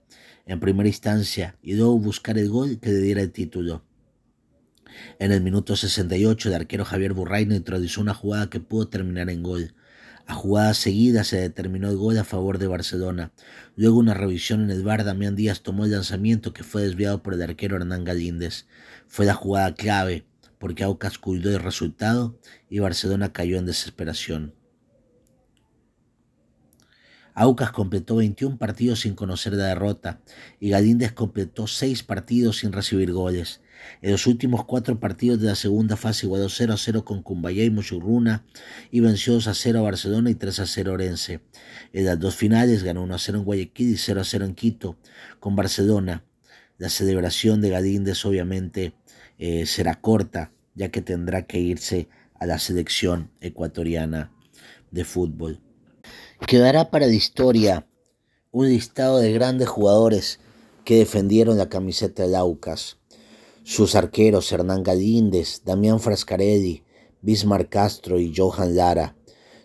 en 0.48 0.60
primera 0.60 0.90
instancia 0.90 1.56
y 1.62 1.76
luego 1.76 2.00
buscar 2.00 2.40
el 2.40 2.50
gol 2.50 2.80
que 2.80 2.90
le 2.90 3.02
diera 3.02 3.22
el 3.22 3.32
título. 3.32 3.84
En 5.20 5.32
el 5.32 5.42
minuto 5.42 5.76
68 5.76 6.50
el 6.50 6.56
arquero 6.56 6.86
Javier 6.86 7.14
Burraino 7.14 7.54
introdujo 7.54 8.02
una 8.02 8.16
jugada 8.16 8.50
que 8.50 8.60
pudo 8.60 8.88
terminar 8.88 9.30
en 9.30 9.44
gol. 9.44 9.76
A 10.26 10.36
jugada 10.36 10.74
seguida 10.74 11.24
se 11.24 11.38
determinó 11.38 11.90
el 11.90 11.98
gol 11.98 12.18
a 12.18 12.24
favor 12.24 12.58
de 12.58 12.68
Barcelona. 12.68 13.34
Luego 13.76 13.98
una 13.98 14.14
revisión 14.14 14.62
en 14.64 14.72
el 14.72 14.84
bar, 14.84 15.04
Damián 15.04 15.36
Díaz 15.36 15.62
tomó 15.62 15.86
el 15.86 15.92
lanzamiento 15.92 16.54
que 16.54 16.64
fue 16.64 16.84
desviado 16.84 17.22
por 17.22 17.34
el 17.34 17.42
arquero 17.42 17.76
Hernán 17.76 18.06
Galíndez. 18.06 18.68
Fue 19.08 19.26
la 19.26 19.34
jugada 19.34 19.76
clave, 19.76 20.26
porque 20.60 20.84
Aucas 20.84 21.18
cuidó 21.18 21.50
el 21.50 21.60
resultado 21.60 22.40
y 22.70 22.80
Barcelona 22.80 23.34
cayó 23.34 23.58
en 23.58 23.66
desesperación. 23.66 24.56
Aucas 27.36 27.72
completó 27.72 28.18
21 28.18 28.58
partidos 28.58 29.02
sin 29.02 29.16
conocer 29.16 29.54
la 29.54 29.66
derrota 29.66 30.22
y 30.60 30.70
Galíndez 30.70 31.12
completó 31.14 31.68
6 31.68 32.04
partidos 32.04 32.60
sin 32.60 32.72
recibir 32.72 33.12
goles. 33.12 33.60
En 34.02 34.12
los 34.12 34.28
últimos 34.28 34.66
cuatro 34.66 35.00
partidos 35.00 35.40
de 35.40 35.48
la 35.48 35.56
segunda 35.56 35.96
fase 35.96 36.26
igualó 36.26 36.50
0 36.50 36.74
a 36.74 36.78
0 36.78 37.06
con 37.06 37.24
Cumbayá 37.24 37.64
y 37.64 37.70
Mochurruna 37.70 38.46
y 38.92 39.00
venció 39.00 39.34
2 39.34 39.48
a 39.48 39.54
0 39.54 39.80
a 39.80 39.82
Barcelona 39.82 40.30
y 40.30 40.36
3 40.36 40.60
a 40.60 40.66
0 40.66 40.92
a 40.92 40.94
Orense. 40.94 41.42
En 41.94 42.06
las 42.06 42.20
dos 42.20 42.36
finales 42.36 42.84
ganó 42.84 43.04
1 43.04 43.16
a 43.16 43.20
0 43.20 43.40
en 43.40 43.46
Guayaquil 43.46 43.90
y 43.92 43.98
0 43.98 44.22
a 44.22 44.24
0 44.24 44.46
en 44.46 44.56
Quito 44.56 44.98
con 45.40 45.56
Barcelona. 45.56 46.24
La 46.78 46.90
celebración 46.90 47.62
de 47.62 47.70
Galíndez 47.70 48.26
obviamente 48.26 48.94
eh, 49.38 49.66
será 49.66 49.96
corta 50.02 50.52
ya 50.76 50.90
que 50.90 51.02
tendrá 51.02 51.46
que 51.46 51.60
irse 51.60 52.08
a 52.36 52.46
la 52.46 52.60
selección 52.60 53.32
ecuatoriana 53.42 54.32
de 54.92 55.06
fútbol. 55.06 55.62
Quedará 56.48 56.90
para 56.92 57.08
la 57.08 57.14
historia 57.14 57.88
un 58.52 58.68
listado 58.68 59.20
de 59.20 59.32
grandes 59.32 59.68
jugadores 59.68 60.40
que 60.84 60.98
defendieron 60.98 61.58
la 61.58 61.70
camiseta 61.70 62.28
de 62.28 62.36
Aucas. 62.36 62.98
Sus 63.66 63.96
arqueros 63.96 64.52
Hernán 64.52 64.84
Galíndez, 64.84 65.62
Damián 65.64 66.02
Frascarelli, 66.02 66.84
Bismar 67.22 67.70
Castro 67.70 68.20
y 68.20 68.34
Johan 68.36 68.76
Lara. 68.76 69.16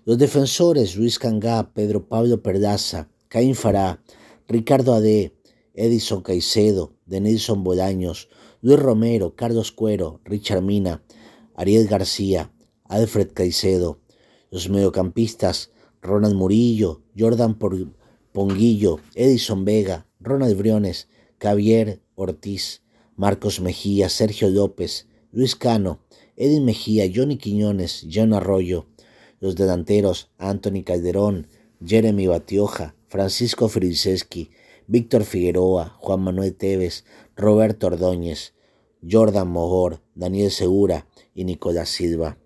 Los 0.05 0.19
defensores 0.19 0.97
Luis 0.97 1.19
Cangá, 1.19 1.73
Pedro 1.75 2.07
Pablo 2.07 2.41
Perdaza, 2.41 3.09
Caín 3.27 3.57
Fará, 3.57 4.01
Ricardo 4.47 4.95
Ade, 4.95 5.35
Edison 5.75 6.23
Caicedo, 6.23 6.95
Denilson 7.07 7.65
Bolaños, 7.65 8.29
Luis 8.61 8.79
Romero, 8.79 9.35
Carlos 9.35 9.73
Cuero, 9.73 10.21
Richard 10.25 10.63
Mina, 10.63 11.03
Ariel 11.57 11.89
García, 11.89 12.53
Alfred 12.85 13.33
Caicedo. 13.35 14.01
Los 14.51 14.71
mediocampistas 14.71 15.73
Ronald 16.01 16.37
Murillo, 16.37 17.03
Jordan 17.19 17.59
Ponguillo, 18.33 19.01
Edison 19.15 19.65
Vega, 19.65 20.07
Ronald 20.21 20.57
Briones, 20.57 21.09
Javier 21.41 22.01
Ortiz, 22.15 22.83
Marcos 23.19 23.61
Mejía, 23.61 24.09
Sergio 24.09 24.49
López, 24.49 25.09
Luis 25.33 25.57
Cano, 25.57 25.99
Edwin 26.37 26.65
Mejía, 26.65 27.11
Johnny 27.13 27.37
Quiñones, 27.37 28.07
John 28.09 28.33
Arroyo. 28.33 28.87
Los 29.41 29.57
delanteros 29.57 30.31
Anthony 30.39 30.85
Calderón, 30.85 31.49
Jeremy 31.85 32.29
Batioja, 32.29 32.95
Francisco 33.09 33.69
Friseski, 33.69 34.53
Víctor 34.87 35.25
Figueroa, 35.25 35.97
Juan 35.99 36.21
Manuel 36.21 36.55
Tevez, 36.55 37.05
Roberto 37.35 37.89
Ordóñez, 37.89 38.55
Jordan 39.03 39.49
Mogor, 39.49 40.01
Daniel 40.15 40.53
Segura 40.53 41.09
y 41.35 41.43
Nicolás 41.43 41.89
Silva. 41.89 42.39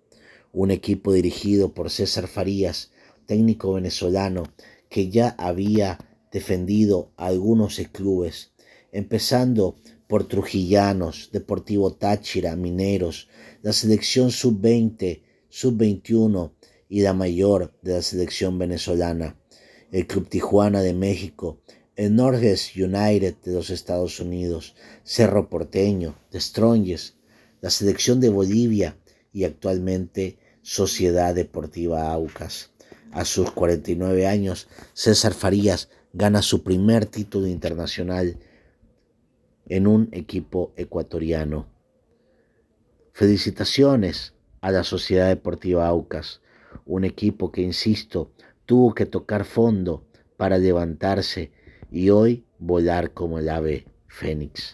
Un 0.53 0.71
equipo 0.71 1.13
dirigido 1.13 1.75
por 1.75 1.91
César 1.91 2.29
Farías, 2.29 2.93
técnico 3.27 3.75
venezolano 3.75 4.45
que 4.89 5.11
ya 5.11 5.35
había 5.37 5.99
defendido 6.33 7.11
a 7.19 7.27
algunos 7.27 7.79
clubes, 7.93 8.53
empezando 8.91 9.75
por 10.13 10.29
Trujillanos, 10.29 11.31
Deportivo 11.33 11.95
Táchira, 11.95 12.55
Mineros, 12.55 13.31
la 13.63 13.73
selección 13.73 14.31
sub-20, 14.31 15.23
sub-21 15.49 16.53
y 16.91 17.01
la 17.01 17.15
mayor 17.15 17.73
de 17.81 17.95
la 17.95 18.03
selección 18.03 18.59
venezolana, 18.59 19.39
el 19.91 20.07
Club 20.07 20.29
Tijuana 20.29 20.83
de 20.83 20.93
México, 20.93 21.63
el 21.97 22.15
Norges 22.15 22.77
United 22.77 23.37
de 23.43 23.53
los 23.53 23.71
Estados 23.71 24.21
Unidos, 24.21 24.75
Cerro 25.03 25.49
Porteño, 25.49 26.15
de 26.31 26.43
Strongest, 26.43 27.15
la 27.63 27.71
selección 27.71 28.21
de 28.21 28.29
Bolivia 28.29 28.99
y 29.33 29.45
actualmente 29.45 30.37
Sociedad 30.61 31.35
Deportiva 31.35 32.13
Aucas. 32.13 32.69
A 33.13 33.25
sus 33.25 33.51
49 33.51 34.27
años, 34.27 34.69
César 34.93 35.33
Farías 35.33 35.89
gana 36.13 36.43
su 36.43 36.63
primer 36.63 37.07
título 37.07 37.47
internacional 37.47 38.37
en 39.67 39.87
un 39.87 40.09
equipo 40.13 40.73
ecuatoriano. 40.77 41.67
Felicitaciones 43.13 44.35
a 44.61 44.71
la 44.71 44.85
Sociedad 44.85 45.29
Deportiva 45.29 45.87
Aucas, 45.87 46.41
un 46.87 47.05
equipo 47.05 47.53
que, 47.53 47.63
insisto, 47.63 48.33
tuvo 48.67 48.95
que 48.95 49.07
tocar 49.07 49.45
fondo 49.45 50.07
para 50.37 50.59
levantarse 50.59 51.53
y 51.91 52.11
hoy 52.11 52.45
volar 52.59 53.13
como 53.13 53.39
el 53.39 53.49
ave 53.49 53.87
fénix. 54.09 54.73